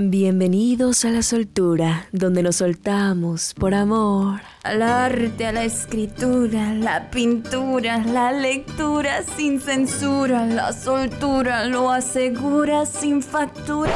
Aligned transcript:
Bienvenidos 0.00 1.04
a 1.04 1.10
la 1.10 1.24
soltura, 1.24 2.06
donde 2.12 2.44
nos 2.44 2.54
soltamos 2.54 3.52
por 3.54 3.74
amor. 3.74 4.42
Al 4.62 4.80
arte, 4.80 5.44
a 5.44 5.50
la 5.50 5.64
escritura, 5.64 6.72
la 6.72 7.10
pintura, 7.10 7.98
la 7.98 8.30
lectura 8.30 9.24
sin 9.36 9.60
censura, 9.60 10.46
la 10.46 10.72
soltura 10.72 11.64
lo 11.64 11.90
asegura 11.90 12.86
sin 12.86 13.22
factura. 13.22 13.92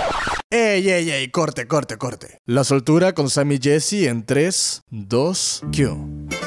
¡Ey, 0.50 0.90
ey, 0.90 1.08
ey! 1.08 1.30
Corte, 1.30 1.68
corte, 1.68 1.96
corte. 1.98 2.40
La 2.46 2.64
soltura 2.64 3.12
con 3.12 3.30
Sammy 3.30 3.60
Jesse 3.62 4.08
en 4.08 4.26
3, 4.26 4.82
2, 4.90 5.62
Q. 5.70 6.41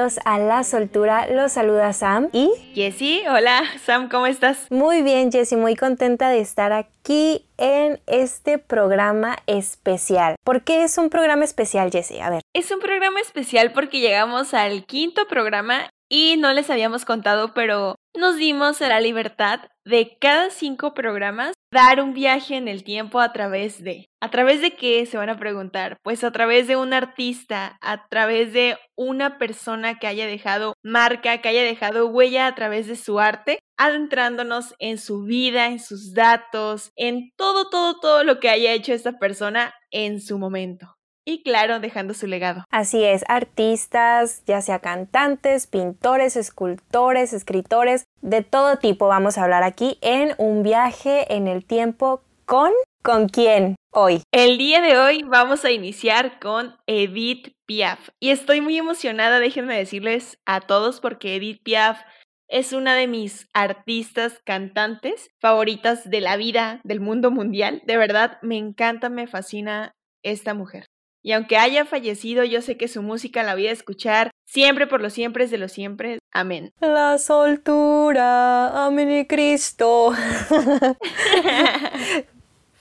bienvenidos 0.00 0.20
a 0.24 0.38
La 0.38 0.64
Soltura. 0.64 1.26
Los 1.30 1.52
saluda 1.52 1.92
Sam 1.92 2.30
y 2.32 2.50
Jessie. 2.74 3.28
Hola, 3.28 3.62
Sam, 3.84 4.08
¿cómo 4.08 4.26
estás? 4.26 4.66
muy 4.70 5.02
bien, 5.02 5.30
Jessie, 5.30 5.58
muy 5.58 5.76
contenta 5.76 6.30
de 6.30 6.40
estar 6.40 6.72
aquí 6.72 7.44
en 7.58 8.00
este 8.06 8.56
programa 8.56 9.36
especial. 9.46 10.36
¿Por 10.42 10.62
qué 10.62 10.84
es 10.84 10.96
un 10.96 11.10
programa 11.10 11.44
especial, 11.44 11.90
Jessie? 11.90 12.22
A 12.22 12.30
ver. 12.30 12.40
Es 12.54 12.70
un 12.70 12.80
programa 12.80 13.20
especial 13.20 13.72
porque 13.72 14.00
llegamos 14.00 14.54
al 14.54 14.86
quinto 14.86 15.26
programa 15.28 15.90
y 16.08 16.36
no 16.38 16.52
les 16.52 16.70
habíamos 16.70 17.04
contado, 17.04 17.52
pero 17.52 17.96
nos 18.16 18.36
dimos 18.36 18.82
a 18.82 18.88
la 18.88 19.00
libertad 19.00 19.60
de 19.84 20.16
cada 20.20 20.50
cinco 20.50 20.94
programas 20.94 21.54
dar 21.72 22.00
un 22.00 22.14
viaje 22.14 22.56
en 22.56 22.68
el 22.68 22.82
tiempo 22.84 23.20
a 23.20 23.32
través 23.32 23.82
de. 23.82 24.06
¿A 24.20 24.30
través 24.30 24.60
de 24.60 24.74
qué? 24.74 25.06
Se 25.06 25.16
van 25.16 25.30
a 25.30 25.38
preguntar. 25.38 25.96
Pues 26.02 26.24
a 26.24 26.32
través 26.32 26.66
de 26.66 26.76
un 26.76 26.92
artista, 26.92 27.78
a 27.80 28.08
través 28.08 28.52
de 28.52 28.76
una 28.96 29.38
persona 29.38 29.98
que 29.98 30.06
haya 30.06 30.26
dejado 30.26 30.74
marca, 30.82 31.40
que 31.40 31.48
haya 31.48 31.62
dejado 31.62 32.08
huella 32.08 32.46
a 32.46 32.54
través 32.54 32.86
de 32.86 32.96
su 32.96 33.20
arte, 33.20 33.58
adentrándonos 33.78 34.74
en 34.78 34.98
su 34.98 35.22
vida, 35.22 35.68
en 35.68 35.78
sus 35.78 36.12
datos, 36.12 36.90
en 36.96 37.30
todo, 37.36 37.70
todo, 37.70 38.00
todo 38.00 38.24
lo 38.24 38.40
que 38.40 38.50
haya 38.50 38.72
hecho 38.72 38.92
esta 38.92 39.18
persona 39.18 39.72
en 39.90 40.20
su 40.20 40.38
momento. 40.38 40.99
Y 41.24 41.42
claro, 41.42 41.80
dejando 41.80 42.14
su 42.14 42.26
legado. 42.26 42.64
Así 42.70 43.04
es, 43.04 43.24
artistas, 43.28 44.42
ya 44.46 44.62
sea 44.62 44.78
cantantes, 44.78 45.66
pintores, 45.66 46.36
escultores, 46.36 47.32
escritores, 47.32 48.04
de 48.22 48.42
todo 48.42 48.76
tipo 48.78 49.06
vamos 49.06 49.38
a 49.38 49.44
hablar 49.44 49.62
aquí 49.62 49.98
en 50.00 50.34
un 50.38 50.62
viaje 50.62 51.34
en 51.34 51.48
el 51.48 51.64
tiempo 51.64 52.22
con... 52.44 52.72
¿Con 53.02 53.30
quién 53.30 53.76
hoy? 53.92 54.22
El 54.30 54.58
día 54.58 54.82
de 54.82 54.98
hoy 54.98 55.22
vamos 55.22 55.64
a 55.64 55.70
iniciar 55.70 56.38
con 56.38 56.76
Edith 56.86 57.54
Piaf. 57.64 58.10
Y 58.20 58.28
estoy 58.28 58.60
muy 58.60 58.76
emocionada, 58.76 59.40
déjenme 59.40 59.74
decirles 59.74 60.38
a 60.44 60.60
todos, 60.60 61.00
porque 61.00 61.36
Edith 61.36 61.62
Piaf 61.62 62.02
es 62.50 62.74
una 62.74 62.94
de 62.94 63.06
mis 63.06 63.48
artistas 63.54 64.40
cantantes 64.44 65.30
favoritas 65.40 66.10
de 66.10 66.20
la 66.20 66.36
vida, 66.36 66.80
del 66.84 67.00
mundo 67.00 67.30
mundial. 67.30 67.80
De 67.86 67.96
verdad, 67.96 68.38
me 68.42 68.58
encanta, 68.58 69.08
me 69.08 69.26
fascina 69.26 69.94
esta 70.22 70.52
mujer. 70.52 70.89
Y 71.22 71.32
aunque 71.32 71.58
haya 71.58 71.84
fallecido, 71.84 72.44
yo 72.44 72.62
sé 72.62 72.76
que 72.76 72.88
su 72.88 73.02
música 73.02 73.42
la 73.42 73.54
voy 73.54 73.66
a 73.66 73.72
escuchar 73.72 74.30
siempre 74.46 74.86
por 74.86 75.02
los 75.02 75.12
siempre 75.12 75.46
de 75.46 75.58
los 75.58 75.72
siempre. 75.72 76.18
Amén. 76.32 76.72
La 76.80 77.18
soltura, 77.18 78.86
amén 78.86 79.12
y 79.12 79.26
Cristo. 79.26 80.12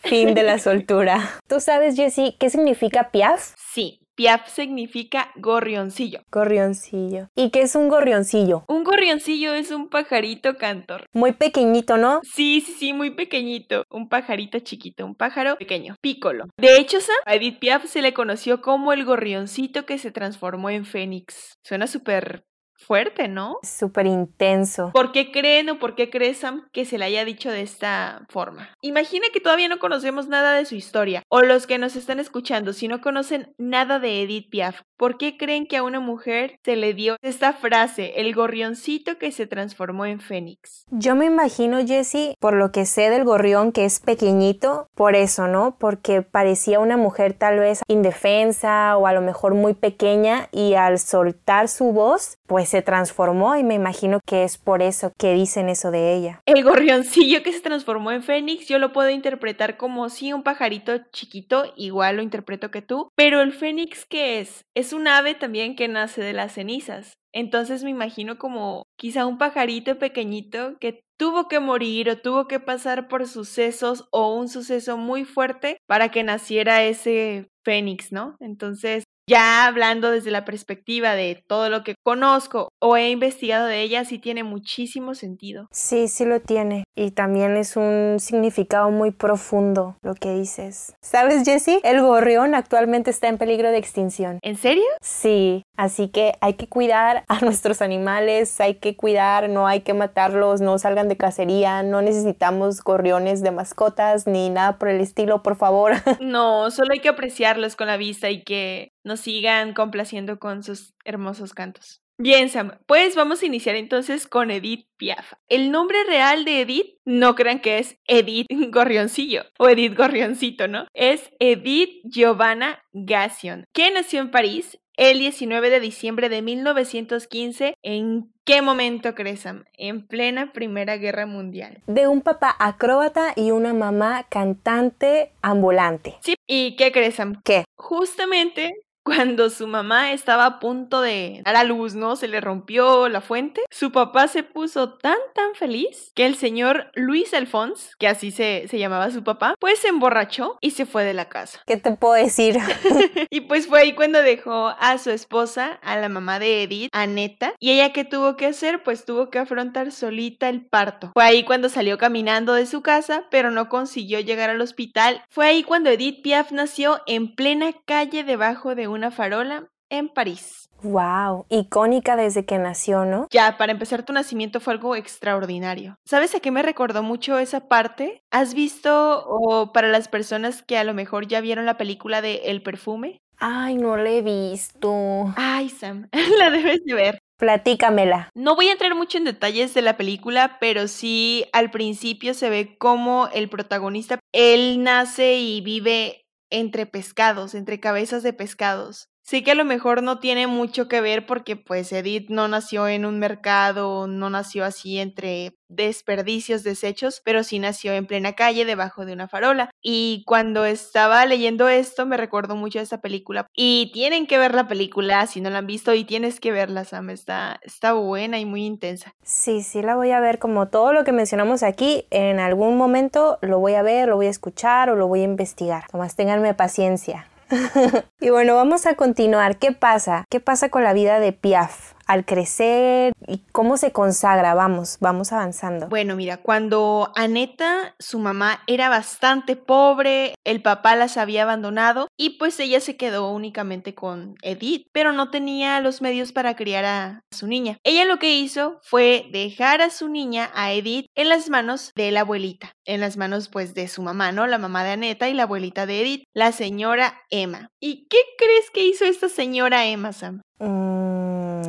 fin 0.03 0.33
de 0.33 0.43
la 0.43 0.59
soltura. 0.59 1.39
¿Tú 1.47 1.59
sabes, 1.59 1.95
Jessie, 1.95 2.35
qué 2.39 2.49
significa 2.49 3.11
piaf? 3.11 3.53
Sí, 3.57 3.99
Piaf 4.19 4.49
significa 4.49 5.31
gorrioncillo. 5.37 6.23
Gorrioncillo. 6.29 7.29
¿Y 7.37 7.51
qué 7.51 7.61
es 7.61 7.73
un 7.75 7.87
gorrioncillo? 7.87 8.65
Un 8.67 8.83
gorrioncillo 8.83 9.53
es 9.53 9.71
un 9.71 9.87
pajarito 9.87 10.57
cantor. 10.57 11.05
Muy 11.13 11.31
pequeñito, 11.31 11.95
¿no? 11.95 12.19
Sí, 12.23 12.59
sí, 12.59 12.73
sí, 12.73 12.91
muy 12.91 13.11
pequeñito. 13.11 13.85
Un 13.89 14.09
pajarito 14.09 14.59
chiquito, 14.59 15.05
un 15.05 15.15
pájaro 15.15 15.55
pequeño, 15.55 15.95
pícolo. 16.01 16.47
De 16.57 16.75
hecho, 16.79 16.99
Sam, 16.99 17.15
a 17.25 17.35
Edith 17.35 17.59
Piaf 17.59 17.85
se 17.85 18.01
le 18.01 18.13
conoció 18.13 18.59
como 18.59 18.91
el 18.91 19.05
gorrioncito 19.05 19.85
que 19.85 19.97
se 19.97 20.11
transformó 20.11 20.69
en 20.69 20.83
Fénix. 20.83 21.53
Suena 21.63 21.87
súper 21.87 22.43
fuerte, 22.79 23.27
¿no? 23.27 23.57
Súper 23.61 24.07
intenso. 24.07 24.91
¿Por 24.93 25.11
qué 25.11 25.31
creen 25.31 25.69
o 25.69 25.79
por 25.79 25.95
qué 25.95 26.09
crees, 26.09 26.39
Sam, 26.39 26.67
que 26.71 26.85
se 26.85 26.97
le 26.97 27.05
haya 27.05 27.25
dicho 27.25 27.51
de 27.51 27.61
esta 27.61 28.25
forma? 28.29 28.69
Imagina 28.81 29.27
que 29.31 29.41
todavía 29.41 29.67
no 29.67 29.79
conocemos 29.79 30.27
nada 30.27 30.53
de 30.53 30.65
su 30.65 30.75
historia, 30.75 31.23
o 31.29 31.41
los 31.41 31.67
que 31.67 31.77
nos 31.77 31.95
están 31.95 32.19
escuchando, 32.19 32.73
si 32.73 32.87
no 32.87 33.01
conocen 33.01 33.53
nada 33.57 33.99
de 33.99 34.23
Edith 34.23 34.49
Piaf, 34.49 34.81
¿por 34.97 35.17
qué 35.17 35.37
creen 35.37 35.67
que 35.67 35.77
a 35.77 35.83
una 35.83 35.99
mujer 35.99 36.59
se 36.63 36.75
le 36.75 36.93
dio 36.93 37.17
esta 37.21 37.53
frase, 37.53 38.13
el 38.17 38.33
gorrioncito 38.33 39.17
que 39.17 39.31
se 39.31 39.47
transformó 39.47 40.05
en 40.05 40.19
Fénix? 40.19 40.85
Yo 40.89 41.15
me 41.15 41.25
imagino, 41.25 41.85
Jessie, 41.85 42.35
por 42.39 42.53
lo 42.53 42.71
que 42.71 42.85
sé 42.85 43.09
del 43.09 43.23
gorrión, 43.23 43.71
que 43.71 43.85
es 43.85 43.99
pequeñito, 43.99 44.87
por 44.95 45.15
eso, 45.15 45.47
¿no? 45.47 45.77
Porque 45.77 46.21
parecía 46.21 46.79
una 46.79 46.97
mujer 46.97 47.33
tal 47.33 47.59
vez 47.59 47.81
indefensa 47.87 48.97
o 48.97 49.07
a 49.07 49.13
lo 49.13 49.21
mejor 49.21 49.53
muy 49.53 49.73
pequeña 49.73 50.47
y 50.51 50.73
al 50.73 50.99
soltar 50.99 51.67
su 51.67 51.91
voz, 51.91 52.37
pues 52.47 52.68
se 52.69 52.81
transformó 52.81 53.55
y 53.55 53.63
me 53.63 53.73
imagino 53.73 54.19
que 54.25 54.43
es 54.43 54.57
por 54.57 54.81
eso 54.81 55.11
que 55.17 55.33
dicen 55.33 55.69
eso 55.69 55.91
de 55.91 56.15
ella. 56.15 56.41
El 56.45 56.63
gorrioncillo 56.63 57.43
que 57.43 57.51
se 57.51 57.61
transformó 57.61 58.11
en 58.11 58.23
Fénix, 58.23 58.67
yo 58.67 58.79
lo 58.79 58.93
puedo 58.93 59.09
interpretar 59.09 59.77
como 59.77 60.09
sí, 60.09 60.31
un 60.31 60.43
pajarito 60.43 60.97
chiquito, 61.11 61.73
igual 61.75 62.17
lo 62.17 62.21
interpreto 62.21 62.71
que 62.71 62.81
tú, 62.81 63.09
pero 63.15 63.41
el 63.41 63.51
Fénix, 63.51 64.05
¿qué 64.05 64.39
es? 64.39 64.65
Es 64.75 64.93
un 64.93 65.07
ave 65.07 65.35
también 65.35 65.75
que 65.75 65.87
nace 65.87 66.21
de 66.21 66.33
las 66.33 66.53
cenizas. 66.53 67.13
Entonces 67.31 67.83
me 67.83 67.91
imagino 67.91 68.37
como 68.37 68.83
quizá 68.97 69.25
un 69.25 69.37
pajarito 69.37 69.99
pequeñito 69.99 70.77
que 70.79 71.01
tuvo 71.17 71.47
que 71.47 71.59
morir 71.59 72.09
o 72.09 72.17
tuvo 72.17 72.47
que 72.47 72.59
pasar 72.59 73.07
por 73.07 73.27
sucesos 73.27 74.07
o 74.11 74.33
un 74.33 74.47
suceso 74.47 74.97
muy 74.97 75.25
fuerte 75.25 75.77
para 75.85 76.09
que 76.09 76.23
naciera 76.23 76.83
ese 76.83 77.49
fénix, 77.63 78.11
¿no? 78.11 78.35
Entonces 78.39 79.03
ya 79.29 79.67
hablando 79.67 80.09
desde 80.09 80.31
la 80.31 80.43
perspectiva 80.43 81.13
de 81.13 81.43
todo 81.47 81.69
lo 81.69 81.83
que 81.83 81.93
conozco 82.03 82.69
o 82.81 82.97
he 82.97 83.11
investigado 83.11 83.67
de 83.67 83.81
ella, 83.81 84.03
sí 84.03 84.17
tiene 84.17 84.43
muchísimo 84.43 85.13
sentido. 85.13 85.67
Sí, 85.71 86.07
sí 86.07 86.25
lo 86.25 86.39
tiene. 86.39 86.83
Y 86.95 87.11
también 87.11 87.55
es 87.55 87.77
un 87.77 88.17
significado 88.19 88.89
muy 88.89 89.11
profundo 89.11 89.97
lo 90.01 90.15
que 90.15 90.33
dices. 90.33 90.95
¿Sabes, 91.01 91.43
Jessie? 91.45 91.79
El 91.83 92.01
gorrión 92.01 92.55
actualmente 92.55 93.11
está 93.11 93.27
en 93.27 93.37
peligro 93.37 93.69
de 93.69 93.77
extinción. 93.77 94.39
¿En 94.41 94.57
serio? 94.57 94.83
Sí, 95.01 95.61
así 95.77 96.07
que 96.07 96.33
hay 96.41 96.55
que 96.55 96.67
cuidar 96.67 97.23
a 97.27 97.39
nuestros 97.45 97.83
animales, 97.83 98.59
hay 98.59 98.75
que 98.75 98.95
cuidar, 98.95 99.47
no 99.47 99.67
hay 99.67 99.81
que 99.81 99.93
matarlos, 99.93 100.59
no 100.59 100.79
salgan 100.79 101.07
de 101.07 101.17
cacería, 101.17 101.83
no 101.83 102.01
necesitamos 102.01 102.81
gorriones 102.81 103.43
de 103.43 103.51
mascotas 103.51 104.25
ni 104.25 104.49
nada 104.49 104.79
por 104.79 104.89
el 104.89 105.01
estilo, 105.01 105.43
por 105.43 105.55
favor. 105.55 105.93
No, 106.19 106.69
solo 106.69 106.93
hay 106.93 106.99
que 106.99 107.09
apreciarlos 107.09 107.75
con 107.75 107.87
la 107.87 107.97
vista 107.97 108.29
y 108.29 108.43
que 108.43 108.91
nos 109.03 109.21
sigan 109.21 109.73
complaciendo 109.73 110.39
con 110.39 110.63
sus 110.63 110.93
hermosos 111.03 111.53
cantos. 111.53 112.01
Bien, 112.21 112.49
Sam, 112.49 112.77
pues 112.85 113.15
vamos 113.15 113.41
a 113.41 113.45
iniciar 113.45 113.77
entonces 113.77 114.27
con 114.27 114.51
Edith 114.51 114.85
Piaf. 114.97 115.35
El 115.47 115.71
nombre 115.71 116.03
real 116.03 116.43
de 116.43 116.59
Edith, 116.59 116.97
no 117.05 117.33
crean 117.33 117.61
que 117.61 117.79
es 117.79 117.97
Edith 118.07 118.45
Gorrioncillo 118.73 119.43
o 119.57 119.69
Edith 119.69 119.95
Gorrioncito, 119.95 120.67
¿no? 120.67 120.85
Es 120.93 121.31
Edith 121.39 122.01
Giovanna 122.03 122.83
Gassion, 122.91 123.63
que 123.73 123.89
nació 123.91 124.19
en 124.19 124.31
París 124.31 124.77
el 124.97 125.19
19 125.19 125.69
de 125.69 125.79
diciembre 125.79 126.27
de 126.27 126.41
1915. 126.41 127.75
¿En 127.83 128.33
qué 128.43 128.61
momento 128.61 129.15
crees, 129.15 129.39
Sam? 129.39 129.63
En 129.77 130.05
plena 130.05 130.51
Primera 130.51 130.97
Guerra 130.97 131.25
Mundial. 131.25 131.81
De 131.87 132.09
un 132.09 132.19
papá 132.19 132.53
acróbata 132.59 133.31
y 133.37 133.51
una 133.51 133.73
mamá 133.73 134.25
cantante 134.29 135.31
ambulante. 135.41 136.17
Sí, 136.19 136.35
¿y 136.45 136.75
qué 136.75 136.91
crees, 136.91 137.15
Sam? 137.15 137.41
¿Qué? 137.45 137.63
Justamente 137.77 138.73
cuando 139.03 139.49
su 139.49 139.67
mamá 139.67 140.11
estaba 140.11 140.45
a 140.45 140.59
punto 140.59 141.01
de 141.01 141.41
dar 141.43 141.55
a 141.55 141.63
luz, 141.63 141.95
¿no? 141.95 142.15
Se 142.15 142.27
le 142.27 142.41
rompió 142.41 143.09
la 143.09 143.21
fuente. 143.21 143.61
Su 143.69 143.91
papá 143.91 144.27
se 144.27 144.43
puso 144.43 144.93
tan, 144.93 145.17
tan 145.33 145.55
feliz 145.55 146.11
que 146.15 146.25
el 146.25 146.35
señor 146.35 146.91
Luis 146.93 147.33
Alfons, 147.33 147.95
que 147.97 148.07
así 148.07 148.31
se, 148.31 148.67
se 148.69 148.79
llamaba 148.79 149.11
su 149.11 149.23
papá, 149.23 149.55
pues 149.59 149.79
se 149.79 149.87
emborrachó 149.87 150.57
y 150.61 150.71
se 150.71 150.85
fue 150.85 151.03
de 151.03 151.13
la 151.13 151.29
casa. 151.29 151.59
¿Qué 151.65 151.77
te 151.77 151.91
puedo 151.95 152.13
decir? 152.13 152.57
y 153.29 153.41
pues 153.41 153.67
fue 153.67 153.81
ahí 153.81 153.93
cuando 153.93 154.21
dejó 154.21 154.75
a 154.79 154.97
su 154.97 155.09
esposa, 155.11 155.79
a 155.81 155.97
la 155.97 156.09
mamá 156.09 156.39
de 156.39 156.63
Edith, 156.63 156.89
Aneta, 156.91 157.53
y 157.59 157.71
ella 157.71 157.93
qué 157.93 158.03
tuvo 158.03 158.35
que 158.35 158.47
hacer, 158.47 158.83
pues 158.83 159.05
tuvo 159.05 159.29
que 159.29 159.39
afrontar 159.39 159.91
solita 159.91 160.49
el 160.49 160.65
parto. 160.65 161.11
Fue 161.13 161.23
ahí 161.23 161.43
cuando 161.43 161.69
salió 161.69 161.97
caminando 161.97 162.53
de 162.53 162.65
su 162.65 162.81
casa, 162.81 163.25
pero 163.31 163.51
no 163.51 163.69
consiguió 163.69 164.19
llegar 164.19 164.49
al 164.49 164.61
hospital. 164.61 165.23
Fue 165.29 165.47
ahí 165.47 165.63
cuando 165.63 165.89
Edith 165.89 166.21
Piaf 166.21 166.51
nació 166.51 167.01
en 167.07 167.35
plena 167.35 167.71
calle 167.85 168.23
debajo 168.23 168.75
de 168.75 168.87
una 168.89 169.11
farola 169.11 169.69
en 169.89 170.09
París. 170.09 170.69
Wow, 170.81 171.45
icónica 171.49 172.15
desde 172.15 172.45
que 172.45 172.57
nació, 172.57 173.05
¿no? 173.05 173.27
Ya, 173.31 173.57
para 173.57 173.73
empezar, 173.73 174.03
tu 174.03 174.13
nacimiento 174.13 174.59
fue 174.59 174.73
algo 174.73 174.95
extraordinario. 174.95 175.97
¿Sabes 176.05 176.33
a 176.35 176.39
qué 176.39 176.51
me 176.51 176.61
recordó 176.61 177.03
mucho 177.03 177.37
esa 177.37 177.67
parte? 177.67 178.23
¿Has 178.31 178.53
visto, 178.53 179.25
o 179.27 179.73
para 179.73 179.89
las 179.89 180.07
personas 180.07 180.63
que 180.63 180.77
a 180.77 180.83
lo 180.83 180.93
mejor 180.93 181.27
ya 181.27 181.41
vieron 181.41 181.65
la 181.65 181.77
película 181.77 182.21
de 182.21 182.43
El 182.45 182.61
perfume? 182.61 183.21
Ay, 183.37 183.75
no 183.75 183.97
la 183.97 184.09
he 184.09 184.21
visto. 184.21 185.33
Ay, 185.35 185.69
Sam, 185.69 186.09
la 186.39 186.49
debes 186.49 186.83
de 186.85 186.93
ver. 186.93 187.19
Platícamela. 187.37 188.29
No 188.35 188.55
voy 188.55 188.67
a 188.67 188.73
entrar 188.73 188.95
mucho 188.95 189.17
en 189.17 189.23
detalles 189.23 189.73
de 189.73 189.81
la 189.81 189.95
película, 189.95 190.57
pero 190.59 190.89
sí 190.89 191.45
al 191.53 191.71
principio 191.71 192.33
se 192.33 192.49
ve 192.49 192.77
como 192.77 193.29
el 193.33 193.49
protagonista, 193.49 194.19
él 194.33 194.83
nace 194.83 195.37
y 195.37 195.61
vive 195.61 196.25
entre 196.49 196.85
pescados, 196.85 197.55
entre 197.55 197.79
cabezas 197.79 198.23
de 198.23 198.33
pescados. 198.33 199.09
Sí 199.29 199.43
que 199.43 199.51
a 199.51 199.55
lo 199.55 199.63
mejor 199.63 200.01
no 200.01 200.17
tiene 200.17 200.47
mucho 200.47 200.87
que 200.87 201.01
ver 201.01 201.27
porque 201.27 201.55
pues 201.55 201.93
Edith 201.93 202.31
no 202.31 202.47
nació 202.47 202.87
en 202.87 203.05
un 203.05 203.19
mercado, 203.19 204.07
no 204.07 204.31
nació 204.31 204.65
así 204.65 204.97
entre 204.97 205.53
desperdicios, 205.67 206.63
desechos, 206.63 207.21
pero 207.23 207.43
sí 207.43 207.59
nació 207.59 207.93
en 207.93 208.07
plena 208.07 208.33
calle 208.33 208.65
debajo 208.65 209.05
de 209.05 209.13
una 209.13 209.27
farola. 209.27 209.69
Y 209.83 210.23
cuando 210.25 210.65
estaba 210.65 211.23
leyendo 211.27 211.69
esto 211.69 212.07
me 212.07 212.17
recuerdo 212.17 212.55
mucho 212.55 212.79
de 212.79 212.83
esta 212.85 213.01
película. 213.01 213.45
Y 213.53 213.91
tienen 213.93 214.25
que 214.25 214.39
ver 214.39 214.55
la 214.55 214.67
película 214.67 215.27
si 215.27 215.41
no 215.41 215.51
la 215.51 215.59
han 215.59 215.67
visto 215.67 215.93
y 215.93 216.05
tienes 216.05 216.39
que 216.39 216.51
verla, 216.51 216.83
Sam. 216.83 217.11
Está, 217.11 217.59
está 217.61 217.93
buena 217.93 218.39
y 218.39 218.45
muy 218.45 218.65
intensa. 218.65 219.13
Sí, 219.21 219.61
sí 219.61 219.83
la 219.83 219.95
voy 219.95 220.09
a 220.09 220.19
ver 220.21 220.39
como 220.39 220.69
todo 220.69 220.91
lo 220.91 221.03
que 221.03 221.11
mencionamos 221.11 221.61
aquí. 221.61 222.07
En 222.09 222.39
algún 222.39 222.77
momento 222.77 223.37
lo 223.43 223.59
voy 223.59 223.75
a 223.75 223.83
ver, 223.83 224.09
lo 224.09 224.15
voy 224.15 224.25
a 224.25 224.31
escuchar 224.31 224.89
o 224.89 224.95
lo 224.95 225.07
voy 225.07 225.19
a 225.19 225.25
investigar. 225.25 225.83
Tomás, 225.91 226.15
ténganme 226.15 226.55
paciencia. 226.55 227.27
y 228.19 228.29
bueno, 228.29 228.55
vamos 228.55 228.85
a 228.85 228.95
continuar. 228.95 229.57
¿Qué 229.57 229.71
pasa? 229.71 230.25
¿Qué 230.29 230.39
pasa 230.39 230.69
con 230.69 230.83
la 230.83 230.93
vida 230.93 231.19
de 231.19 231.33
Piaf? 231.33 231.93
Al 232.09 232.25
crecer 232.25 233.13
y 233.27 233.43
cómo 233.51 233.77
se 233.77 233.91
consagra. 233.91 234.55
Vamos, 234.55 234.97
vamos 234.99 235.31
avanzando. 235.31 235.87
Bueno, 235.89 236.15
mira, 236.15 236.37
cuando 236.37 237.11
Aneta, 237.15 237.93
su 237.99 238.17
mamá, 238.17 238.63
era 238.65 238.89
bastante 238.89 239.55
pobre, 239.55 240.33
el 240.43 240.63
papá 240.63 240.95
las 240.95 241.17
había 241.17 241.43
abandonado 241.43 242.07
y 242.17 242.31
pues 242.39 242.59
ella 242.59 242.79
se 242.79 242.97
quedó 242.97 243.31
únicamente 243.31 243.93
con 243.93 244.35
Edith, 244.41 244.87
pero 244.91 245.13
no 245.13 245.29
tenía 245.29 245.79
los 245.81 246.01
medios 246.01 246.31
para 246.31 246.55
criar 246.55 246.85
a 246.85 247.21
su 247.31 247.45
niña. 247.45 247.77
Ella 247.83 248.05
lo 248.05 248.17
que 248.17 248.35
hizo 248.35 248.79
fue 248.81 249.27
dejar 249.31 249.83
a 249.83 249.91
su 249.91 250.09
niña, 250.09 250.49
a 250.55 250.73
Edith, 250.73 251.05
en 251.15 251.29
las 251.29 251.49
manos 251.51 251.91
de 251.95 252.09
la 252.09 252.21
abuelita, 252.21 252.71
en 252.85 253.01
las 253.01 253.17
manos 253.17 253.49
pues 253.49 253.75
de 253.75 253.87
su 253.87 254.01
mamá, 254.01 254.31
¿no? 254.31 254.47
La 254.47 254.57
mamá 254.57 254.83
de 254.83 254.93
Aneta 254.93 255.29
y 255.29 255.35
la 255.35 255.43
abuelita 255.43 255.85
de 255.85 256.01
Edith, 256.01 256.23
la 256.33 256.51
señora 256.53 257.21
Emma. 257.29 257.69
¿Y 257.79 258.07
qué 258.07 258.17
crees 258.39 258.71
que 258.73 258.83
hizo 258.83 259.05
esta 259.05 259.29
señora 259.29 259.85
Emma, 259.85 260.11
Sam? 260.11 260.41
Mm, 260.59 260.98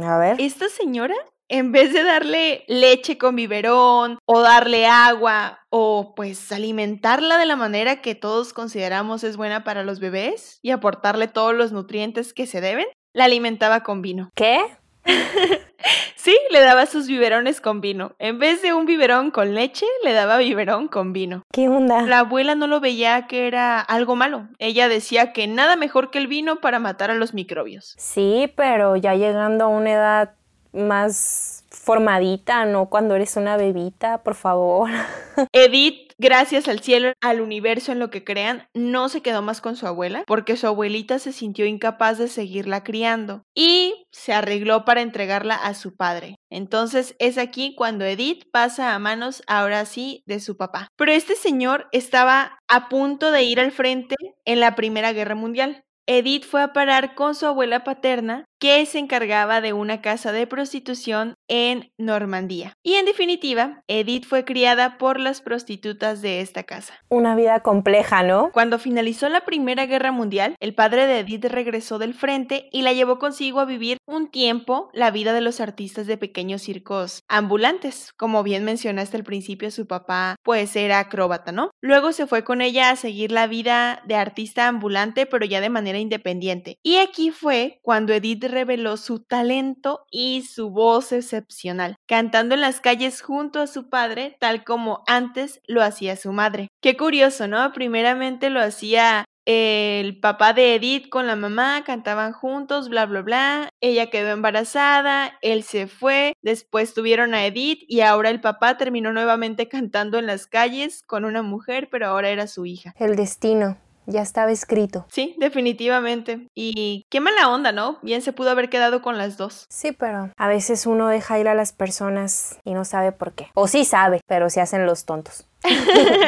a 0.04 0.18
ver. 0.18 0.40
Esta 0.40 0.68
señora, 0.68 1.14
en 1.48 1.72
vez 1.72 1.92
de 1.92 2.04
darle 2.04 2.64
leche 2.68 3.18
con 3.18 3.36
biberón 3.36 4.18
o 4.24 4.40
darle 4.40 4.86
agua 4.86 5.60
o 5.68 6.14
pues 6.14 6.52
alimentarla 6.52 7.38
de 7.38 7.46
la 7.46 7.56
manera 7.56 8.00
que 8.00 8.14
todos 8.14 8.52
consideramos 8.52 9.24
es 9.24 9.36
buena 9.36 9.64
para 9.64 9.82
los 9.82 10.00
bebés 10.00 10.58
y 10.62 10.70
aportarle 10.70 11.28
todos 11.28 11.54
los 11.54 11.72
nutrientes 11.72 12.32
que 12.32 12.46
se 12.46 12.60
deben, 12.60 12.86
la 13.12 13.24
alimentaba 13.24 13.82
con 13.82 14.00
vino. 14.00 14.30
¿Qué? 14.34 14.60
sí, 16.16 16.36
le 16.50 16.60
daba 16.60 16.86
sus 16.86 17.06
biberones 17.06 17.60
con 17.60 17.80
vino. 17.80 18.12
En 18.18 18.38
vez 18.38 18.62
de 18.62 18.72
un 18.72 18.86
biberón 18.86 19.30
con 19.30 19.54
leche, 19.54 19.86
le 20.04 20.12
daba 20.12 20.38
biberón 20.38 20.88
con 20.88 21.12
vino. 21.12 21.42
¿Qué 21.52 21.68
onda? 21.68 22.02
La 22.02 22.20
abuela 22.20 22.54
no 22.54 22.66
lo 22.66 22.80
veía 22.80 23.26
que 23.26 23.46
era 23.46 23.80
algo 23.80 24.16
malo. 24.16 24.48
Ella 24.58 24.88
decía 24.88 25.32
que 25.32 25.46
nada 25.46 25.76
mejor 25.76 26.10
que 26.10 26.18
el 26.18 26.26
vino 26.26 26.60
para 26.60 26.78
matar 26.78 27.10
a 27.10 27.14
los 27.14 27.34
microbios. 27.34 27.94
Sí, 27.98 28.52
pero 28.56 28.96
ya 28.96 29.14
llegando 29.14 29.64
a 29.64 29.68
una 29.68 29.92
edad 29.92 30.34
más 30.72 31.64
formadita, 31.70 32.64
no 32.64 32.88
cuando 32.90 33.14
eres 33.14 33.36
una 33.36 33.56
bebita, 33.56 34.22
por 34.22 34.34
favor. 34.34 34.90
Edith, 35.52 36.12
gracias 36.18 36.68
al 36.68 36.80
cielo, 36.80 37.12
al 37.20 37.40
universo 37.40 37.92
en 37.92 37.98
lo 37.98 38.10
que 38.10 38.24
crean, 38.24 38.66
no 38.74 39.08
se 39.08 39.22
quedó 39.22 39.42
más 39.42 39.60
con 39.60 39.76
su 39.76 39.86
abuela 39.86 40.24
porque 40.26 40.56
su 40.56 40.66
abuelita 40.66 41.18
se 41.18 41.32
sintió 41.32 41.66
incapaz 41.66 42.18
de 42.18 42.28
seguirla 42.28 42.82
criando 42.82 43.42
y 43.54 44.06
se 44.12 44.32
arregló 44.32 44.84
para 44.84 45.00
entregarla 45.00 45.54
a 45.54 45.74
su 45.74 45.96
padre. 45.96 46.36
Entonces 46.50 47.14
es 47.18 47.38
aquí 47.38 47.74
cuando 47.76 48.04
Edith 48.04 48.44
pasa 48.52 48.94
a 48.94 48.98
manos 48.98 49.42
ahora 49.46 49.84
sí 49.86 50.22
de 50.26 50.40
su 50.40 50.56
papá. 50.56 50.88
Pero 50.96 51.12
este 51.12 51.36
señor 51.36 51.88
estaba 51.92 52.58
a 52.68 52.88
punto 52.88 53.30
de 53.30 53.42
ir 53.44 53.60
al 53.60 53.72
frente 53.72 54.16
en 54.44 54.60
la 54.60 54.74
Primera 54.74 55.12
Guerra 55.12 55.34
Mundial. 55.34 55.84
Edith 56.06 56.44
fue 56.44 56.62
a 56.62 56.72
parar 56.72 57.14
con 57.14 57.36
su 57.36 57.46
abuela 57.46 57.84
paterna, 57.84 58.44
que 58.60 58.84
se 58.84 58.98
encargaba 58.98 59.60
de 59.62 59.72
una 59.72 60.02
casa 60.02 60.32
de 60.32 60.46
prostitución 60.46 61.34
en 61.48 61.92
Normandía. 61.96 62.74
Y 62.82 62.94
en 62.94 63.06
definitiva, 63.06 63.82
Edith 63.88 64.26
fue 64.26 64.44
criada 64.44 64.98
por 64.98 65.18
las 65.18 65.40
prostitutas 65.40 66.20
de 66.20 66.40
esta 66.40 66.64
casa. 66.64 66.94
Una 67.08 67.34
vida 67.34 67.60
compleja, 67.60 68.22
¿no? 68.22 68.50
Cuando 68.52 68.78
finalizó 68.78 69.28
la 69.30 69.46
Primera 69.46 69.86
Guerra 69.86 70.12
Mundial, 70.12 70.56
el 70.60 70.74
padre 70.74 71.06
de 71.06 71.20
Edith 71.20 71.46
regresó 71.46 71.98
del 71.98 72.12
frente 72.12 72.68
y 72.70 72.82
la 72.82 72.92
llevó 72.92 73.18
consigo 73.18 73.60
a 73.60 73.64
vivir 73.64 73.96
un 74.06 74.30
tiempo 74.30 74.90
la 74.92 75.10
vida 75.10 75.32
de 75.32 75.40
los 75.40 75.60
artistas 75.60 76.06
de 76.06 76.18
pequeños 76.18 76.60
circos 76.60 77.22
ambulantes. 77.28 78.12
Como 78.18 78.42
bien 78.42 78.64
mencionaste 78.64 79.16
al 79.16 79.24
principio, 79.24 79.70
su 79.70 79.86
papá 79.86 80.36
pues 80.42 80.76
era 80.76 80.98
acróbata, 80.98 81.50
¿no? 81.50 81.70
Luego 81.80 82.12
se 82.12 82.26
fue 82.26 82.44
con 82.44 82.60
ella 82.60 82.90
a 82.90 82.96
seguir 82.96 83.32
la 83.32 83.46
vida 83.46 84.02
de 84.06 84.16
artista 84.16 84.68
ambulante, 84.68 85.24
pero 85.24 85.46
ya 85.46 85.62
de 85.62 85.70
manera 85.70 85.98
independiente. 85.98 86.78
Y 86.82 86.96
aquí 86.96 87.30
fue 87.30 87.78
cuando 87.82 88.12
Edith 88.12 88.49
reveló 88.50 88.96
su 88.96 89.20
talento 89.20 90.04
y 90.10 90.42
su 90.42 90.70
voz 90.70 91.12
excepcional, 91.12 91.96
cantando 92.06 92.54
en 92.54 92.60
las 92.60 92.80
calles 92.80 93.22
junto 93.22 93.60
a 93.60 93.66
su 93.66 93.88
padre, 93.88 94.36
tal 94.40 94.64
como 94.64 95.02
antes 95.06 95.60
lo 95.66 95.82
hacía 95.82 96.16
su 96.16 96.32
madre. 96.32 96.68
Qué 96.82 96.96
curioso, 96.96 97.48
¿no? 97.48 97.72
Primeramente 97.72 98.50
lo 98.50 98.60
hacía 98.60 99.24
el 99.46 100.20
papá 100.20 100.52
de 100.52 100.76
Edith 100.76 101.08
con 101.08 101.26
la 101.26 101.34
mamá 101.34 101.82
cantaban 101.84 102.32
juntos, 102.32 102.88
bla, 102.88 103.06
bla, 103.06 103.22
bla. 103.22 103.68
Ella 103.80 104.08
quedó 104.10 104.28
embarazada, 104.30 105.38
él 105.42 105.62
se 105.64 105.86
fue, 105.88 106.34
después 106.42 106.94
tuvieron 106.94 107.34
a 107.34 107.46
Edith 107.46 107.82
y 107.88 108.02
ahora 108.02 108.30
el 108.30 108.40
papá 108.40 108.76
terminó 108.76 109.12
nuevamente 109.12 109.66
cantando 109.66 110.18
en 110.18 110.26
las 110.26 110.46
calles 110.46 111.02
con 111.04 111.24
una 111.24 111.42
mujer, 111.42 111.88
pero 111.90 112.06
ahora 112.06 112.28
era 112.28 112.46
su 112.46 112.66
hija. 112.66 112.94
El 112.98 113.16
destino 113.16 113.78
ya 114.06 114.22
estaba 114.22 114.50
escrito. 114.50 115.06
Sí, 115.10 115.36
definitivamente. 115.38 116.48
Y 116.54 117.06
qué 117.10 117.20
mala 117.20 117.48
onda, 117.48 117.72
¿no? 117.72 117.98
Bien 118.02 118.22
se 118.22 118.32
pudo 118.32 118.50
haber 118.50 118.70
quedado 118.70 119.02
con 119.02 119.18
las 119.18 119.36
dos. 119.36 119.66
Sí, 119.68 119.92
pero 119.92 120.30
a 120.36 120.48
veces 120.48 120.86
uno 120.86 121.08
deja 121.08 121.38
ir 121.38 121.48
a 121.48 121.54
las 121.54 121.72
personas 121.72 122.58
y 122.64 122.74
no 122.74 122.84
sabe 122.84 123.12
por 123.12 123.32
qué. 123.32 123.48
O 123.54 123.68
sí 123.68 123.84
sabe, 123.84 124.20
pero 124.26 124.50
se 124.50 124.60
hacen 124.60 124.86
los 124.86 125.04
tontos. 125.04 125.46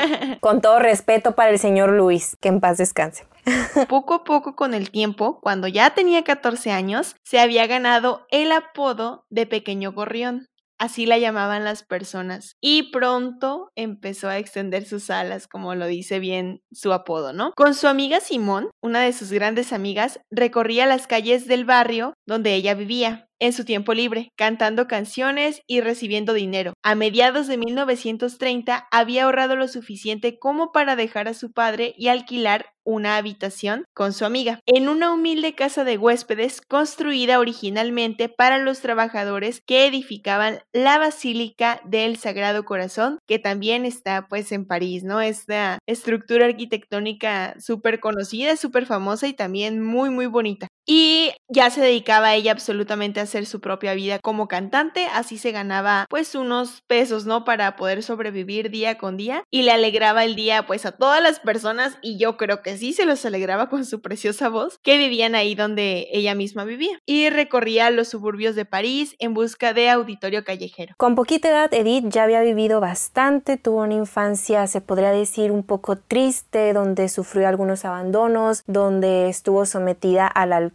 con 0.41 0.61
todo 0.61 0.79
respeto 0.79 1.35
para 1.35 1.51
el 1.51 1.59
señor 1.59 1.91
Luis, 1.93 2.37
que 2.41 2.49
en 2.49 2.61
paz 2.61 2.79
descanse. 2.79 3.27
poco 3.89 4.14
a 4.14 4.25
poco 4.25 4.55
con 4.55 4.75
el 4.75 4.91
tiempo, 4.91 5.41
cuando 5.41 5.67
ya 5.67 5.95
tenía 5.95 6.23
14 6.25 6.71
años, 6.71 7.17
se 7.25 7.41
había 7.41 7.67
ganado 7.67 8.26
el 8.31 8.52
apodo 8.52 9.26
de 9.31 9.47
Pequeño 9.47 9.93
Gorrión. 9.93 10.47
Así 10.83 11.07
la 11.07 11.17
llamaban 11.17 11.62
las 11.62 11.85
personas. 11.85 12.57
Y 12.61 12.91
pronto 12.91 13.71
empezó 13.77 14.29
a 14.29 14.39
extender 14.39 14.85
sus 14.85 15.11
alas, 15.11 15.47
como 15.47 15.77
lo 15.77 15.87
dice 15.87 16.19
bien 16.19 16.61
su 16.73 16.93
apodo, 16.93 17.33
¿no? 17.33 17.53
Con 17.55 17.75
su 17.75 17.87
amiga 17.87 18.19
Simón, 18.19 18.69
una 18.83 19.01
de 19.01 19.12
sus 19.12 19.31
grandes 19.31 19.73
amigas, 19.73 20.19
recorría 20.29 20.87
las 20.87 21.07
calles 21.07 21.47
del 21.47 21.65
barrio 21.65 22.15
donde 22.27 22.57
ella 22.57 22.75
vivía 22.75 23.29
en 23.39 23.53
su 23.53 23.65
tiempo 23.65 23.95
libre, 23.95 24.31
cantando 24.37 24.89
canciones 24.89 25.62
y 25.69 25.81
recibiendo 25.81 26.33
dinero. 26.33 26.75
A 26.83 26.97
mediados 26.97 27.47
de 27.47 27.59
1930 27.59 28.89
había 28.91 29.25
ahorrado 29.25 29.55
lo 29.55 29.69
suficiente 29.69 30.39
como 30.39 30.73
para 30.73 30.97
dejar 30.97 31.29
a 31.29 31.35
su 31.35 31.53
padre 31.53 31.93
y 31.97 32.09
alquilar 32.09 32.67
una 32.85 33.17
habitación 33.17 33.85
con 33.95 34.12
su 34.12 34.25
amiga 34.25 34.61
en 34.67 34.89
una 34.89 35.12
humilde 35.12 35.55
casa 35.55 35.85
de 35.85 35.99
huéspedes 35.99 36.61
construida 36.61 37.39
originalmente 37.39 38.29
para 38.29 38.59
los 38.59 38.81
trabajadores 38.81 39.62
que 39.67 39.87
edificaban 39.87 40.61
la 40.73 40.99
Basílica 40.99 41.81
del 41.85 42.17
Sagrado 42.17 42.65
Corazón, 42.65 43.19
que 43.27 43.39
también 43.39 43.85
está 43.85 44.27
pues 44.29 44.53
en 44.53 44.67
París, 44.67 45.05
¿no? 45.05 45.21
Esta 45.21 45.79
estructura 45.87 46.47
arquitectónica 46.47 47.55
súper 47.61 48.01
conocida, 48.01 48.57
súper 48.57 48.87
famosa 48.87 49.27
y 49.29 49.35
también 49.35 49.83
muy 49.83 50.11
muy 50.11 50.27
bonita. 50.27 50.69
Y 50.87 51.33
ya 51.49 51.71
se 51.71 51.81
dedicaba 51.81 52.35
ella 52.35 52.53
absolutamente 52.53 53.21
a 53.21 53.25
hacer 53.25 53.47
su 53.47 53.61
propia 53.61 53.95
vida 53.95 54.19
como 54.19 54.49
cantante, 54.49 55.07
así 55.12 55.39
se 55.39 55.53
ganaba 55.53 56.07
pues 56.09 56.35
unos 56.35 56.83
pesos, 56.89 57.25
¿no? 57.25 57.45
Para 57.45 57.77
poder 57.77 58.03
sobrevivir 58.03 58.71
día 58.71 58.99
con 58.99 59.17
día 59.17 59.45
y 59.51 59.62
le 59.62 59.71
alegraba 59.71 60.25
el 60.25 60.35
día 60.35 60.67
pues 60.67 60.85
a 60.87 60.93
todas 60.93 61.23
las 61.23 61.39
personas 61.41 61.99
y 62.03 62.19
yo 62.19 62.37
creo 62.37 62.62
que 62.62 62.77
sí 62.77 62.93
se 62.93 63.05
los 63.05 63.25
alegraba 63.25 63.69
con 63.69 63.85
su 63.85 64.01
preciosa 64.01 64.49
voz 64.49 64.79
que 64.83 64.99
vivían 64.99 65.35
ahí 65.35 65.55
donde 65.55 66.09
ella 66.12 66.35
misma 66.35 66.65
vivía 66.65 66.99
y 67.07 67.31
recorría 67.31 67.91
los 67.91 68.09
suburbios 68.09 68.57
de 68.57 68.65
París 68.65 69.15
en 69.19 69.35
busca 69.35 69.75
de 69.75 69.89
auditorio 69.89 70.45
callejero. 70.45 70.95
Con 70.97 71.15
poquita 71.15 71.51
edad 71.51 71.73
Edith 71.73 72.07
ya 72.09 72.25
había 72.25 72.41
vivido 72.41 72.81
bastante, 72.81 73.57
tuvo 73.57 73.83
una 73.83 73.95
infancia 73.95 74.67
se 74.67 74.81
podría 74.81 75.11
decir 75.12 75.53
un 75.53 75.62
poco 75.62 75.97
triste 75.97 76.73
donde 76.73 77.09
sufrió 77.09 77.47
algunos 77.47 77.85
abandonos, 77.85 78.65
donde 78.67 79.29
estuvo 79.29 79.65
sometida 79.67 80.27
al 80.27 80.53
alcohol 80.53 80.72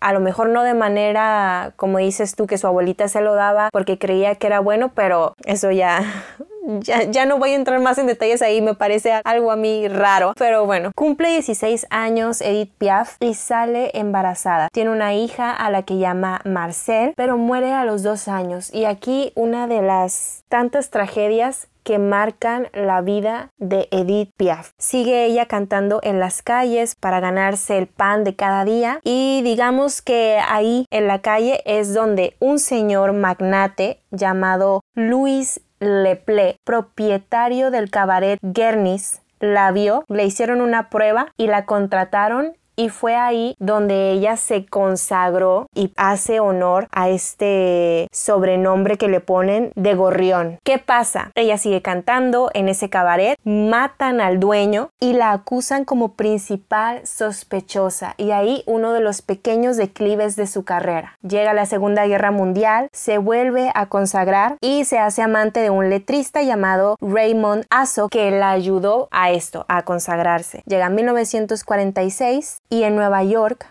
a 0.00 0.12
lo 0.12 0.20
mejor 0.20 0.48
no 0.48 0.62
de 0.62 0.74
manera 0.74 1.72
como 1.76 1.98
dices 1.98 2.34
tú 2.34 2.46
que 2.46 2.58
su 2.58 2.66
abuelita 2.66 3.08
se 3.08 3.20
lo 3.20 3.34
daba 3.34 3.70
porque 3.72 3.98
creía 3.98 4.34
que 4.34 4.46
era 4.46 4.60
bueno, 4.60 4.90
pero 4.94 5.34
eso 5.44 5.70
ya 5.70 6.02
ya, 6.80 7.04
ya, 7.04 7.26
no 7.26 7.38
voy 7.38 7.50
a 7.50 7.54
entrar 7.54 7.80
más 7.80 7.98
en 7.98 8.06
detalles 8.06 8.42
ahí, 8.42 8.60
me 8.60 8.74
parece 8.74 9.20
algo 9.24 9.50
a 9.50 9.56
mí 9.56 9.88
raro. 9.88 10.32
Pero 10.36 10.66
bueno, 10.66 10.92
cumple 10.94 11.30
16 11.30 11.86
años 11.90 12.40
Edith 12.40 12.72
Piaf 12.78 13.16
y 13.20 13.34
sale 13.34 13.90
embarazada. 13.94 14.68
Tiene 14.72 14.90
una 14.90 15.14
hija 15.14 15.52
a 15.52 15.70
la 15.70 15.82
que 15.82 15.98
llama 15.98 16.40
Marcel, 16.44 17.12
pero 17.16 17.38
muere 17.38 17.72
a 17.72 17.84
los 17.84 18.02
dos 18.02 18.28
años. 18.28 18.72
Y 18.72 18.84
aquí 18.84 19.32
una 19.34 19.66
de 19.66 19.82
las 19.82 20.42
tantas 20.48 20.90
tragedias 20.90 21.68
que 21.86 22.00
marcan 22.00 22.66
la 22.74 23.00
vida 23.00 23.52
de 23.58 23.86
Edith 23.92 24.32
Piaf. 24.36 24.72
Sigue 24.76 25.24
ella 25.24 25.46
cantando 25.46 26.00
en 26.02 26.18
las 26.18 26.42
calles 26.42 26.96
para 26.96 27.20
ganarse 27.20 27.78
el 27.78 27.86
pan 27.86 28.24
de 28.24 28.34
cada 28.34 28.64
día 28.64 28.98
y 29.04 29.40
digamos 29.42 30.02
que 30.02 30.40
ahí 30.48 30.86
en 30.90 31.06
la 31.06 31.20
calle 31.20 31.62
es 31.64 31.94
donde 31.94 32.34
un 32.40 32.58
señor 32.58 33.12
magnate 33.12 34.02
llamado 34.10 34.82
Louis 34.94 35.60
Leple, 35.78 36.58
propietario 36.64 37.70
del 37.70 37.88
cabaret 37.88 38.40
Guernis, 38.42 39.22
la 39.38 39.70
vio, 39.70 40.04
le 40.08 40.24
hicieron 40.24 40.62
una 40.62 40.88
prueba 40.90 41.32
y 41.36 41.46
la 41.46 41.66
contrataron 41.66 42.56
y 42.76 42.90
fue 42.90 43.16
ahí 43.16 43.56
donde 43.58 44.12
ella 44.12 44.36
se 44.36 44.66
consagró 44.66 45.66
y 45.74 45.92
hace 45.96 46.40
honor 46.40 46.88
a 46.92 47.08
este 47.08 48.08
sobrenombre 48.12 48.98
que 48.98 49.08
le 49.08 49.20
ponen 49.20 49.72
de 49.74 49.94
gorrión. 49.94 50.58
¿Qué 50.62 50.78
pasa? 50.78 51.32
Ella 51.34 51.58
sigue 51.58 51.82
cantando 51.82 52.50
en 52.54 52.68
ese 52.68 52.90
cabaret, 52.90 53.38
matan 53.44 54.20
al 54.20 54.38
dueño 54.38 54.90
y 55.00 55.14
la 55.14 55.32
acusan 55.32 55.84
como 55.84 56.12
principal 56.14 57.06
sospechosa 57.06 58.14
y 58.16 58.30
ahí 58.30 58.62
uno 58.66 58.92
de 58.92 59.00
los 59.00 59.22
pequeños 59.22 59.76
declives 59.76 60.36
de 60.36 60.46
su 60.46 60.64
carrera. 60.64 61.16
Llega 61.22 61.54
la 61.54 61.66
Segunda 61.66 62.06
Guerra 62.06 62.30
Mundial, 62.30 62.88
se 62.92 63.18
vuelve 63.18 63.70
a 63.74 63.86
consagrar 63.86 64.56
y 64.60 64.84
se 64.84 64.98
hace 64.98 65.22
amante 65.22 65.60
de 65.60 65.70
un 65.70 65.90
letrista 65.90 66.42
llamado 66.42 66.96
Raymond 67.00 67.64
Asso 67.70 68.08
que 68.08 68.30
la 68.30 68.50
ayudó 68.50 69.08
a 69.10 69.30
esto, 69.30 69.64
a 69.68 69.82
consagrarse. 69.82 70.62
Llega 70.66 70.88
1946 70.88 72.60
y 72.68 72.82
en 72.82 72.96
Nueva 72.96 73.22
York 73.24 73.66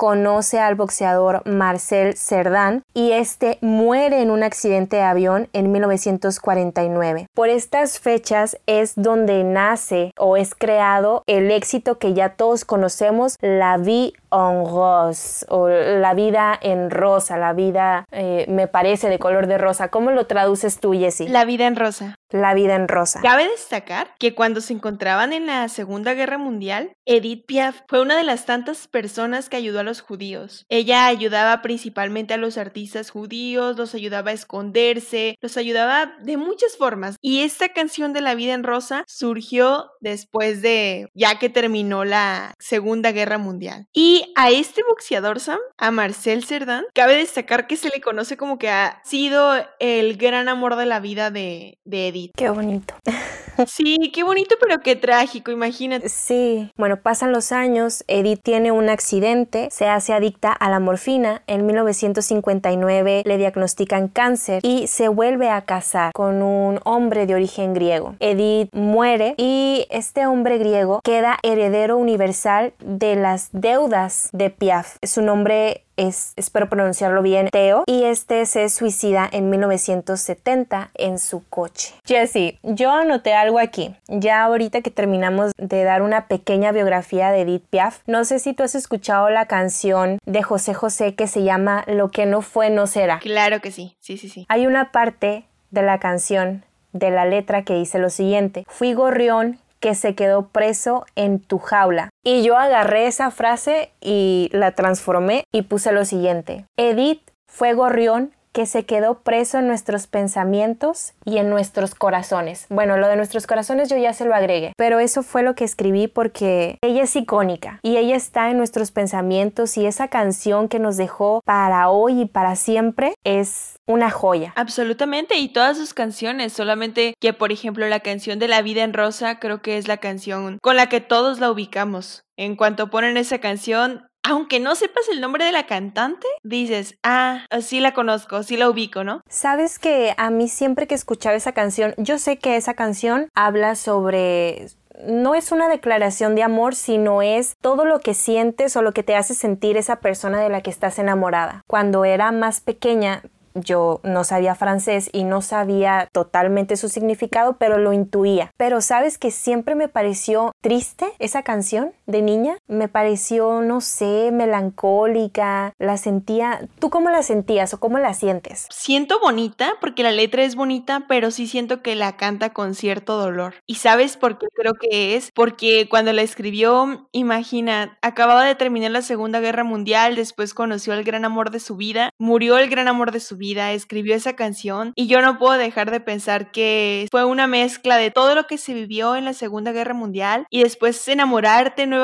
conoce 0.00 0.58
al 0.58 0.76
boxeador 0.76 1.42
Marcel 1.44 2.16
Cerdan 2.16 2.84
y 2.94 3.12
este 3.12 3.58
muere 3.60 4.22
en 4.22 4.30
un 4.30 4.42
accidente 4.42 4.96
de 4.96 5.02
avión 5.02 5.50
en 5.52 5.70
1949. 5.72 7.26
Por 7.34 7.50
estas 7.50 7.98
fechas 7.98 8.56
es 8.64 8.94
donde 8.96 9.44
nace 9.44 10.12
o 10.16 10.38
es 10.38 10.54
creado 10.54 11.22
el 11.26 11.50
éxito 11.50 11.98
que 11.98 12.14
ya 12.14 12.30
todos 12.30 12.64
conocemos, 12.64 13.36
la 13.42 13.76
vie 13.76 14.14
en 14.32 14.64
rose 14.64 15.46
o 15.48 15.68
la 15.68 16.14
vida 16.14 16.58
en 16.60 16.90
rosa, 16.90 17.36
la 17.38 17.52
vida 17.52 18.06
eh, 18.12 18.46
me 18.48 18.68
parece 18.68 19.08
de 19.08 19.18
color 19.18 19.46
de 19.46 19.58
rosa. 19.58 19.88
¿Cómo 19.88 20.10
lo 20.10 20.26
traduces 20.26 20.80
tú, 20.80 20.92
Jessie? 20.92 21.28
La 21.28 21.44
vida 21.44 21.66
en 21.66 21.76
rosa. 21.76 22.16
La 22.30 22.54
vida 22.54 22.76
en 22.76 22.86
rosa. 22.86 23.20
Cabe 23.22 23.48
destacar 23.48 24.14
que 24.18 24.34
cuando 24.34 24.60
se 24.60 24.72
encontraban 24.72 25.32
en 25.32 25.46
la 25.46 25.68
Segunda 25.68 26.14
Guerra 26.14 26.38
Mundial, 26.38 26.92
Edith 27.04 27.44
Piaf 27.46 27.80
fue 27.88 28.00
una 28.00 28.16
de 28.16 28.22
las 28.22 28.46
tantas 28.46 28.86
personas 28.86 29.48
que 29.48 29.56
ayudó 29.56 29.80
a 29.80 29.84
los 29.84 30.00
judíos. 30.00 30.64
Ella 30.68 31.06
ayudaba 31.06 31.60
principalmente 31.60 32.34
a 32.34 32.36
los 32.36 32.56
artistas 32.56 33.10
judíos, 33.10 33.76
los 33.76 33.94
ayudaba 33.94 34.30
a 34.30 34.34
esconderse, 34.34 35.36
los 35.40 35.56
ayudaba 35.56 36.12
de 36.22 36.36
muchas 36.36 36.76
formas. 36.76 37.16
Y 37.20 37.42
esta 37.42 37.70
canción 37.70 38.12
de 38.12 38.20
La 38.20 38.36
vida 38.36 38.54
en 38.54 38.62
rosa 38.62 39.04
surgió 39.08 39.90
después 40.00 40.62
de 40.62 41.08
ya 41.14 41.38
que 41.40 41.48
terminó 41.48 42.04
la 42.04 42.54
Segunda 42.60 43.10
Guerra 43.10 43.38
Mundial. 43.38 43.88
Y 43.92 44.19
a 44.36 44.50
este 44.50 44.82
boxeador 44.88 45.40
Sam, 45.40 45.58
a 45.78 45.90
Marcel 45.90 46.44
Cerdan, 46.44 46.84
cabe 46.94 47.16
destacar 47.16 47.66
que 47.66 47.76
se 47.76 47.88
le 47.88 48.00
conoce 48.00 48.36
como 48.36 48.58
que 48.58 48.70
ha 48.70 49.00
sido 49.04 49.52
el 49.78 50.16
gran 50.16 50.48
amor 50.48 50.76
de 50.76 50.86
la 50.86 51.00
vida 51.00 51.30
de, 51.30 51.78
de 51.84 52.08
Edith. 52.08 52.32
Qué 52.36 52.50
bonito. 52.50 52.94
Sí, 53.66 54.10
qué 54.14 54.22
bonito, 54.22 54.54
pero 54.60 54.80
qué 54.80 54.96
trágico, 54.96 55.50
imagínate. 55.50 56.08
Sí, 56.08 56.70
bueno, 56.76 56.96
pasan 56.96 57.32
los 57.32 57.52
años, 57.52 58.04
Edith 58.08 58.40
tiene 58.42 58.72
un 58.72 58.88
accidente, 58.88 59.68
se 59.70 59.86
hace 59.86 60.12
adicta 60.12 60.52
a 60.52 60.70
la 60.70 60.80
morfina, 60.80 61.42
en 61.46 61.66
1959 61.66 63.22
le 63.24 63.38
diagnostican 63.38 64.08
cáncer 64.08 64.60
y 64.64 64.86
se 64.86 65.08
vuelve 65.08 65.50
a 65.50 65.62
casar 65.62 66.12
con 66.12 66.42
un 66.42 66.80
hombre 66.84 67.26
de 67.26 67.34
origen 67.34 67.74
griego. 67.74 68.14
Edith 68.20 68.70
muere 68.72 69.34
y 69.36 69.86
este 69.90 70.26
hombre 70.26 70.58
griego 70.58 71.00
queda 71.04 71.38
heredero 71.42 71.96
universal 71.96 72.72
de 72.78 73.16
las 73.16 73.50
deudas 73.52 74.09
de 74.32 74.50
Piaf. 74.50 74.96
Su 75.02 75.22
nombre 75.22 75.84
es, 75.96 76.32
espero 76.36 76.68
pronunciarlo 76.68 77.22
bien, 77.22 77.48
Teo, 77.50 77.84
y 77.86 78.04
este 78.04 78.46
se 78.46 78.68
suicida 78.68 79.28
en 79.30 79.50
1970 79.50 80.90
en 80.94 81.18
su 81.18 81.46
coche. 81.48 81.94
Jesse, 82.06 82.58
yo 82.62 82.90
anoté 82.90 83.34
algo 83.34 83.58
aquí. 83.58 83.94
Ya 84.08 84.42
ahorita 84.42 84.80
que 84.80 84.90
terminamos 84.90 85.52
de 85.58 85.84
dar 85.84 86.02
una 86.02 86.26
pequeña 86.26 86.72
biografía 86.72 87.30
de 87.30 87.42
Edith 87.42 87.64
Piaf, 87.68 88.00
no 88.06 88.24
sé 88.24 88.38
si 88.38 88.54
tú 88.54 88.62
has 88.62 88.74
escuchado 88.74 89.28
la 89.30 89.46
canción 89.46 90.18
de 90.24 90.42
José 90.42 90.74
José 90.74 91.14
que 91.14 91.26
se 91.26 91.42
llama 91.42 91.84
Lo 91.86 92.10
que 92.10 92.26
no 92.26 92.42
fue 92.42 92.70
no 92.70 92.86
será. 92.86 93.18
Claro 93.18 93.60
que 93.60 93.70
sí, 93.70 93.96
sí, 94.00 94.16
sí, 94.16 94.28
sí. 94.28 94.46
Hay 94.48 94.66
una 94.66 94.92
parte 94.92 95.44
de 95.70 95.82
la 95.82 95.98
canción 95.98 96.64
de 96.92 97.10
la 97.10 97.24
letra 97.24 97.62
que 97.62 97.74
dice 97.74 97.98
lo 97.98 98.10
siguiente, 98.10 98.64
fui 98.68 98.94
gorrión 98.94 99.58
que 99.80 99.94
se 99.94 100.14
quedó 100.14 100.48
preso 100.48 101.04
en 101.16 101.40
tu 101.40 101.58
jaula. 101.58 102.10
Y 102.24 102.42
yo 102.42 102.56
agarré 102.56 103.06
esa 103.06 103.30
frase 103.30 103.92
y 104.00 104.50
la 104.52 104.72
transformé 104.72 105.44
y 105.52 105.62
puse 105.62 105.92
lo 105.92 106.04
siguiente. 106.04 106.66
Edith 106.76 107.22
fue 107.48 107.72
gorrión 107.74 108.32
que 108.52 108.66
se 108.66 108.84
quedó 108.84 109.20
preso 109.20 109.58
en 109.58 109.66
nuestros 109.66 110.06
pensamientos 110.06 111.12
y 111.24 111.38
en 111.38 111.50
nuestros 111.50 111.94
corazones. 111.94 112.66
Bueno, 112.68 112.96
lo 112.96 113.08
de 113.08 113.16
nuestros 113.16 113.46
corazones 113.46 113.88
yo 113.88 113.96
ya 113.96 114.12
se 114.12 114.24
lo 114.24 114.34
agregué, 114.34 114.72
pero 114.76 114.98
eso 115.00 115.22
fue 115.22 115.42
lo 115.42 115.54
que 115.54 115.64
escribí 115.64 116.08
porque 116.08 116.78
ella 116.82 117.02
es 117.02 117.14
icónica 117.16 117.80
y 117.82 117.96
ella 117.96 118.16
está 118.16 118.50
en 118.50 118.56
nuestros 118.56 118.90
pensamientos 118.90 119.76
y 119.76 119.86
esa 119.86 120.08
canción 120.08 120.68
que 120.68 120.78
nos 120.78 120.96
dejó 120.96 121.42
para 121.44 121.88
hoy 121.88 122.22
y 122.22 122.26
para 122.26 122.56
siempre 122.56 123.14
es 123.24 123.76
una 123.86 124.10
joya. 124.10 124.52
Absolutamente, 124.56 125.36
y 125.36 125.48
todas 125.48 125.76
sus 125.76 125.94
canciones, 125.94 126.52
solamente 126.52 127.14
que 127.20 127.32
por 127.32 127.52
ejemplo 127.52 127.86
la 127.88 128.00
canción 128.00 128.38
de 128.38 128.48
La 128.48 128.62
vida 128.62 128.82
en 128.82 128.92
rosa 128.92 129.38
creo 129.38 129.62
que 129.62 129.78
es 129.78 129.88
la 129.88 129.98
canción 129.98 130.58
con 130.62 130.76
la 130.76 130.88
que 130.88 131.00
todos 131.00 131.40
la 131.40 131.50
ubicamos. 131.50 132.24
En 132.36 132.56
cuanto 132.56 132.88
ponen 132.88 133.16
esa 133.16 133.38
canción, 133.38 134.08
aunque 134.22 134.60
no 134.60 134.74
sepas 134.74 135.08
el 135.10 135.20
nombre 135.20 135.44
de 135.44 135.52
la 135.52 135.66
cantante, 135.66 136.26
dices, 136.42 136.96
ah, 137.02 137.46
sí 137.60 137.80
la 137.80 137.94
conozco, 137.94 138.42
sí 138.42 138.56
la 138.56 138.68
ubico, 138.68 139.04
¿no? 139.04 139.22
Sabes 139.28 139.78
que 139.78 140.14
a 140.16 140.30
mí 140.30 140.48
siempre 140.48 140.86
que 140.86 140.94
escuchaba 140.94 141.36
esa 141.36 141.52
canción, 141.52 141.94
yo 141.96 142.18
sé 142.18 142.38
que 142.38 142.56
esa 142.56 142.74
canción 142.74 143.28
habla 143.34 143.74
sobre 143.74 144.66
no 145.06 145.34
es 145.34 145.50
una 145.50 145.68
declaración 145.68 146.34
de 146.34 146.42
amor, 146.42 146.74
sino 146.74 147.22
es 147.22 147.56
todo 147.60 147.84
lo 147.84 148.00
que 148.00 148.14
sientes 148.14 148.76
o 148.76 148.82
lo 148.82 148.92
que 148.92 149.02
te 149.02 149.16
hace 149.16 149.34
sentir 149.34 149.76
esa 149.76 149.96
persona 149.96 150.40
de 150.40 150.50
la 150.50 150.60
que 150.60 150.70
estás 150.70 150.98
enamorada. 150.98 151.62
Cuando 151.66 152.04
era 152.04 152.32
más 152.32 152.60
pequeña, 152.60 153.22
yo 153.54 154.00
no 154.04 154.24
sabía 154.24 154.54
francés 154.54 155.10
y 155.12 155.24
no 155.24 155.42
sabía 155.42 156.08
totalmente 156.12 156.76
su 156.76 156.88
significado, 156.88 157.56
pero 157.56 157.78
lo 157.78 157.92
intuía. 157.92 158.52
Pero 158.56 158.80
sabes 158.80 159.18
que 159.18 159.30
siempre 159.30 159.74
me 159.74 159.88
pareció 159.88 160.52
triste 160.60 161.06
esa 161.18 161.42
canción 161.42 161.92
de 162.10 162.22
niña, 162.22 162.58
me 162.68 162.88
pareció, 162.88 163.62
no 163.62 163.80
sé, 163.80 164.30
melancólica, 164.32 165.74
la 165.78 165.96
sentía, 165.96 166.68
¿tú 166.78 166.90
cómo 166.90 167.10
la 167.10 167.22
sentías 167.22 167.74
o 167.74 167.80
cómo 167.80 167.98
la 167.98 168.14
sientes? 168.14 168.66
Siento 168.70 169.20
bonita 169.20 169.74
porque 169.80 170.02
la 170.02 170.12
letra 170.12 170.42
es 170.42 170.54
bonita, 170.54 171.04
pero 171.08 171.30
sí 171.30 171.46
siento 171.46 171.82
que 171.82 171.94
la 171.94 172.16
canta 172.16 172.52
con 172.52 172.74
cierto 172.74 173.16
dolor. 173.16 173.54
¿Y 173.66 173.76
sabes 173.76 174.16
por 174.16 174.38
qué 174.38 174.46
creo 174.54 174.74
que 174.74 175.16
es? 175.16 175.30
Porque 175.32 175.88
cuando 175.88 176.12
la 176.12 176.22
escribió, 176.22 177.08
imagina, 177.12 177.98
acababa 178.02 178.44
de 178.44 178.54
terminar 178.54 178.90
la 178.90 179.02
Segunda 179.02 179.40
Guerra 179.40 179.64
Mundial, 179.64 180.16
después 180.16 180.54
conoció 180.54 180.92
el 180.94 181.04
gran 181.04 181.24
amor 181.24 181.50
de 181.50 181.60
su 181.60 181.76
vida, 181.76 182.10
murió 182.18 182.58
el 182.58 182.68
gran 182.68 182.88
amor 182.88 183.12
de 183.12 183.20
su 183.20 183.36
vida, 183.36 183.72
escribió 183.72 184.14
esa 184.14 184.34
canción 184.34 184.92
y 184.96 185.06
yo 185.06 185.20
no 185.20 185.38
puedo 185.38 185.58
dejar 185.58 185.90
de 185.90 186.00
pensar 186.00 186.50
que 186.50 187.08
fue 187.10 187.24
una 187.24 187.46
mezcla 187.46 187.96
de 187.96 188.10
todo 188.10 188.34
lo 188.34 188.46
que 188.46 188.58
se 188.58 188.74
vivió 188.74 189.16
en 189.16 189.24
la 189.24 189.32
Segunda 189.32 189.72
Guerra 189.72 189.94
Mundial 189.94 190.46
y 190.50 190.62
después 190.62 191.06
enamorarte 191.08 191.86
nuevamente 191.86 191.99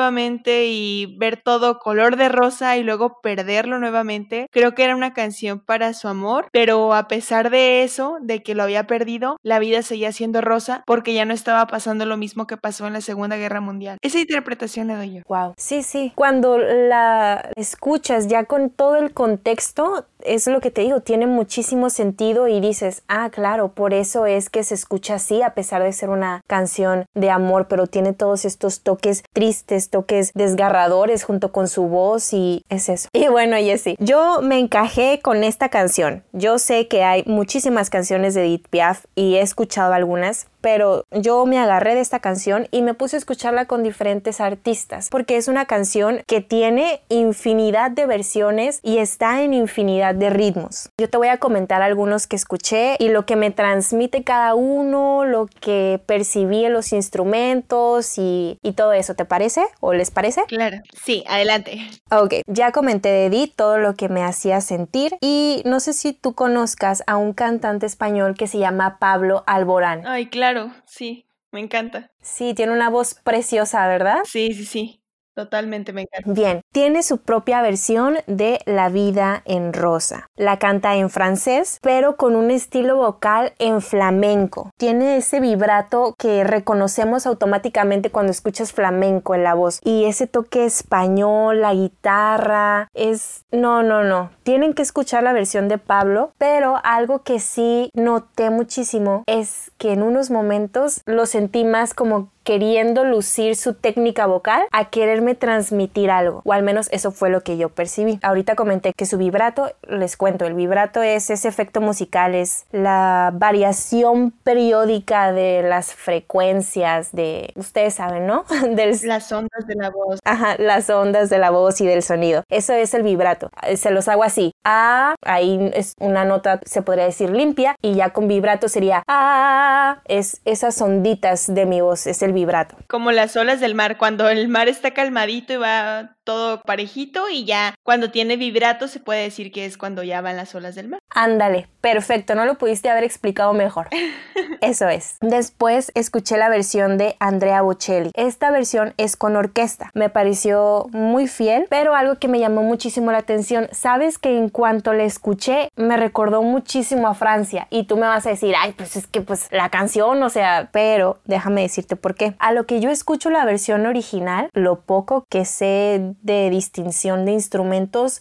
y 0.65 1.15
ver 1.17 1.37
todo 1.37 1.79
color 1.79 2.15
de 2.17 2.29
rosa 2.29 2.77
y 2.77 2.83
luego 2.83 3.19
perderlo 3.21 3.79
nuevamente. 3.79 4.47
Creo 4.51 4.73
que 4.73 4.83
era 4.83 4.95
una 4.95 5.13
canción 5.13 5.59
para 5.59 5.93
su 5.93 6.07
amor, 6.07 6.47
pero 6.51 6.93
a 6.93 7.07
pesar 7.07 7.49
de 7.49 7.83
eso, 7.83 8.17
de 8.21 8.43
que 8.43 8.55
lo 8.55 8.63
había 8.63 8.87
perdido, 8.87 9.37
la 9.43 9.59
vida 9.59 9.81
seguía 9.81 10.11
siendo 10.11 10.41
rosa 10.41 10.83
porque 10.85 11.13
ya 11.13 11.25
no 11.25 11.33
estaba 11.33 11.67
pasando 11.67 12.05
lo 12.05 12.17
mismo 12.17 12.47
que 12.47 12.57
pasó 12.57 12.87
en 12.87 12.93
la 12.93 13.01
Segunda 13.01 13.37
Guerra 13.37 13.61
Mundial. 13.61 13.97
Esa 14.01 14.19
interpretación 14.19 14.87
le 14.87 14.95
doy 14.95 15.13
yo. 15.15 15.21
Wow. 15.27 15.53
Sí, 15.57 15.83
sí. 15.83 16.11
Cuando 16.15 16.57
la 16.57 17.49
escuchas 17.55 18.27
ya 18.27 18.45
con 18.45 18.69
todo 18.69 18.95
el 18.95 19.13
contexto, 19.13 20.05
es 20.27 20.47
lo 20.47 20.61
que 20.61 20.71
te 20.71 20.81
digo, 20.81 21.01
tiene 21.01 21.27
muchísimo 21.27 21.89
sentido 21.89 22.47
y 22.47 22.59
dices, 22.59 23.03
ah, 23.07 23.29
claro, 23.31 23.69
por 23.69 23.93
eso 23.93 24.25
es 24.25 24.49
que 24.49 24.63
se 24.63 24.75
escucha 24.75 25.15
así, 25.15 25.41
a 25.41 25.53
pesar 25.53 25.83
de 25.83 25.93
ser 25.93 26.09
una 26.09 26.41
canción 26.47 27.05
de 27.13 27.29
amor, 27.29 27.67
pero 27.67 27.87
tiene 27.87 28.13
todos 28.13 28.45
estos 28.45 28.81
toques 28.81 29.23
tristes, 29.33 29.89
toques 29.89 30.31
desgarradores 30.33 31.23
junto 31.23 31.51
con 31.51 31.67
su 31.67 31.83
voz 31.83 32.33
y 32.33 32.63
es 32.69 32.89
eso. 32.89 33.09
Y 33.17 33.29
bueno, 33.29 33.57
Jessie, 33.57 33.97
yo 33.99 34.41
me 34.41 34.59
encajé 34.59 35.19
con 35.21 35.43
esta 35.43 35.69
canción. 35.69 36.23
Yo 36.33 36.59
sé 36.59 36.87
que 36.87 37.03
hay 37.03 37.23
muchísimas 37.25 37.89
canciones 37.89 38.35
de 38.35 38.45
Edith 38.45 38.67
Piaf 38.69 39.05
y 39.15 39.35
he 39.35 39.41
escuchado 39.41 39.93
algunas, 39.93 40.47
pero 40.61 41.03
yo 41.11 41.45
me 41.45 41.57
agarré 41.59 41.95
de 41.95 42.01
esta 42.01 42.19
canción 42.19 42.67
y 42.71 42.81
me 42.81 42.93
puse 42.93 43.15
a 43.15 43.19
escucharla 43.19 43.65
con 43.65 43.83
diferentes 43.83 44.39
artistas, 44.39 45.09
porque 45.09 45.37
es 45.37 45.47
una 45.47 45.65
canción 45.65 46.21
que 46.27 46.41
tiene 46.41 47.01
infinidad 47.09 47.91
de 47.91 48.05
versiones 48.05 48.79
y 48.83 48.97
está 48.97 49.41
en 49.41 49.53
infinidad 49.53 50.15
de 50.17 50.29
ritmos. 50.29 50.89
Yo 50.99 51.09
te 51.09 51.17
voy 51.17 51.27
a 51.27 51.37
comentar 51.37 51.81
algunos 51.81 52.25
que 52.25 52.35
escuché 52.35 52.95
y 52.99 53.09
lo 53.09 53.25
que 53.25 53.35
me 53.35 53.51
transmite 53.51 54.23
cada 54.23 54.55
uno, 54.55 55.25
lo 55.25 55.45
que 55.45 56.01
percibí 56.05 56.65
en 56.65 56.73
los 56.73 56.91
instrumentos 56.93 58.17
y, 58.17 58.57
y 58.63 58.73
todo 58.73 58.93
eso, 58.93 59.13
¿te 59.13 59.25
parece? 59.25 59.61
¿O 59.79 59.93
les 59.93 60.09
parece? 60.09 60.41
Claro, 60.47 60.77
sí, 61.03 61.23
adelante. 61.27 61.79
Ok, 62.11 62.35
ya 62.47 62.71
comenté 62.71 63.09
de 63.09 63.25
Edith 63.27 63.53
todo 63.55 63.77
lo 63.77 63.93
que 63.93 64.09
me 64.09 64.23
hacía 64.23 64.59
sentir 64.61 65.15
y 65.21 65.61
no 65.65 65.79
sé 65.79 65.93
si 65.93 66.13
tú 66.13 66.33
conozcas 66.33 67.03
a 67.05 67.17
un 67.17 67.33
cantante 67.33 67.85
español 67.85 68.35
que 68.35 68.47
se 68.47 68.57
llama 68.57 68.97
Pablo 68.99 69.43
Alborán. 69.45 70.05
Ay, 70.07 70.25
claro 70.27 70.47
Claro, 70.47 70.71
sí, 70.85 71.27
me 71.51 71.59
encanta. 71.59 72.09
Sí, 72.21 72.53
tiene 72.53 72.71
una 72.71 72.89
voz 72.89 73.15
preciosa, 73.15 73.85
¿verdad? 73.85 74.19
Sí, 74.23 74.53
sí, 74.53 74.63
sí. 74.63 75.01
Totalmente 75.37 75.93
me 75.93 76.01
encanta. 76.01 76.31
Bien, 76.31 76.61
tiene 76.71 77.03
su 77.03 77.19
propia 77.19 77.61
versión 77.61 78.17
de 78.25 78.57
La 78.65 78.89
vida 78.89 79.43
en 79.45 79.71
rosa. 79.71 80.31
La 80.35 80.57
canta 80.57 80.95
en 80.95 81.11
francés, 81.11 81.77
pero 81.83 82.17
con 82.17 82.35
un 82.35 82.49
estilo 82.49 82.97
vocal 82.97 83.53
en 83.59 83.81
flamenco. 83.81 84.71
Tiene 84.77 85.17
ese 85.17 85.39
vibrato 85.39 86.15
que 86.17 86.43
reconocemos 86.43 87.27
automáticamente 87.27 88.09
cuando 88.09 88.31
escuchas 88.31 88.73
flamenco 88.73 89.35
en 89.35 89.43
la 89.43 89.53
voz. 89.53 89.79
Y 89.83 90.05
ese 90.05 90.25
toque 90.25 90.65
español, 90.65 91.61
la 91.61 91.75
guitarra, 91.75 92.87
es... 92.95 93.45
No, 93.51 93.83
no, 93.83 94.03
no. 94.03 94.31
Tienen 94.41 94.73
que 94.73 94.81
escuchar 94.81 95.21
la 95.21 95.33
versión 95.33 95.67
de 95.67 95.77
Pablo, 95.77 96.31
pero 96.39 96.77
algo 96.83 97.21
que 97.21 97.39
sí 97.39 97.91
noté 97.93 98.49
muchísimo 98.49 99.23
es 99.27 99.71
que 99.77 99.93
en 99.93 100.01
unos 100.01 100.31
momentos 100.31 101.01
lo 101.05 101.27
sentí 101.27 101.63
más 101.63 101.93
como 101.93 102.31
queriendo 102.47 103.03
lucir 103.03 103.57
su 103.57 103.73
técnica 103.73 104.25
vocal 104.25 104.67
a 104.71 104.89
quererme 104.89 105.35
transmitir 105.35 106.09
algo, 106.09 106.41
o 106.45 106.53
al 106.53 106.63
menos 106.63 106.87
eso 106.93 107.11
fue 107.11 107.29
lo 107.29 107.41
que 107.41 107.57
yo 107.57 107.67
percibí. 107.67 108.19
Ahorita 108.21 108.55
comenté 108.55 108.93
que 108.93 109.05
su 109.05 109.17
vibrato, 109.17 109.73
les 109.85 110.15
cuento, 110.15 110.45
el 110.45 110.53
vibrato 110.53 111.03
es 111.03 111.29
ese 111.29 111.49
efecto 111.49 111.81
musical, 111.81 112.35
es 112.35 112.65
la 112.71 113.31
variación 113.33 114.31
periódica 114.45 115.33
de 115.33 115.61
las 115.61 115.93
frecuencias 115.93 117.11
de, 117.11 117.51
ustedes 117.55 117.95
saben, 117.95 118.25
¿no? 118.25 118.45
Las 119.03 119.29
ondas 119.33 119.67
de 119.67 119.75
la 119.75 119.89
voz. 119.89 120.19
Ajá, 120.23 120.55
las 120.57 120.89
ondas 120.89 121.29
de 121.29 121.39
la 121.39 121.49
voz 121.49 121.81
y 121.81 121.85
del 121.85 122.01
sonido. 122.01 122.43
Eso 122.49 122.71
es 122.71 122.93
el 122.93 123.03
vibrato. 123.03 123.49
Se 123.75 123.91
los 123.91 124.07
hago 124.07 124.23
así. 124.23 124.53
A, 124.63 125.15
ahí 125.25 125.69
es 125.73 125.95
una 125.99 126.23
nota, 126.23 126.61
se 126.63 126.81
podría 126.81 127.03
decir 127.03 127.29
limpia, 127.29 127.75
y 127.81 127.95
ya 127.95 128.11
con 128.11 128.29
vibrato 128.29 128.69
sería 128.69 129.03
A, 129.07 130.01
es 130.05 130.39
esas 130.45 130.81
onditas 130.81 131.53
de 131.53 131.65
mi 131.65 131.81
voz, 131.81 132.07
es 132.07 132.21
el 132.21 132.36
vibrato. 132.37 132.77
Como 132.87 133.11
las 133.11 133.35
olas 133.35 133.59
del 133.59 133.75
mar, 133.75 133.97
cuando 133.97 134.29
el 134.29 134.47
mar 134.47 134.67
está 134.67 134.91
calmadito 134.91 135.53
y 135.53 135.57
va 135.57 136.15
todo 136.23 136.61
parejito 136.61 137.29
y 137.29 137.45
ya 137.45 137.73
cuando 137.87 138.11
tiene 138.11 138.35
vibrato 138.35 138.89
se 138.89 138.99
puede 138.99 139.23
decir 139.23 139.49
que 139.49 139.63
es 139.63 139.77
cuando 139.77 140.03
ya 140.03 140.19
van 140.19 140.35
las 140.35 140.53
olas 140.53 140.75
del 140.75 140.89
mar. 140.89 140.99
Ándale, 141.09 141.69
perfecto, 141.79 142.35
no 142.35 142.43
lo 142.43 142.57
pudiste 142.57 142.89
haber 142.89 143.05
explicado 143.05 143.53
mejor. 143.53 143.87
Eso 144.61 144.89
es. 144.89 145.15
Después 145.21 145.93
escuché 145.95 146.35
la 146.35 146.49
versión 146.49 146.97
de 146.97 147.15
Andrea 147.19 147.61
Bocelli. 147.61 148.11
Esta 148.13 148.51
versión 148.51 148.93
es 148.97 149.15
con 149.15 149.37
orquesta. 149.37 149.89
Me 149.93 150.09
pareció 150.09 150.87
muy 150.91 151.29
fiel, 151.29 151.65
pero 151.69 151.95
algo 151.95 152.19
que 152.19 152.27
me 152.27 152.41
llamó 152.41 152.61
muchísimo 152.61 153.13
la 153.13 153.19
atención, 153.19 153.69
sabes 153.71 154.17
que 154.17 154.37
en 154.37 154.49
cuanto 154.49 154.91
la 154.91 155.05
escuché 155.05 155.69
me 155.77 155.95
recordó 155.95 156.43
muchísimo 156.43 157.07
a 157.07 157.13
Francia 157.13 157.67
y 157.69 157.85
tú 157.85 157.95
me 157.95 158.05
vas 158.05 158.25
a 158.25 158.31
decir, 158.31 158.53
ay, 158.59 158.73
pues 158.73 158.97
es 158.97 159.07
que 159.07 159.21
pues 159.21 159.47
la 159.49 159.69
canción, 159.69 160.21
o 160.23 160.29
sea, 160.29 160.67
pero 160.73 161.19
déjame 161.23 161.61
decirte 161.61 161.95
por 161.95 162.15
qué. 162.15 162.35
A 162.39 162.51
lo 162.51 162.65
que 162.65 162.81
yo 162.81 162.89
escucho 162.89 163.29
la 163.29 163.45
versión 163.45 163.85
original, 163.85 164.49
lo 164.51 164.81
poco 164.81 165.23
que 165.29 165.45
sé 165.45 166.15
de 166.21 166.49
distinción 166.49 167.23
de 167.23 167.31
instrumentos, 167.31 167.76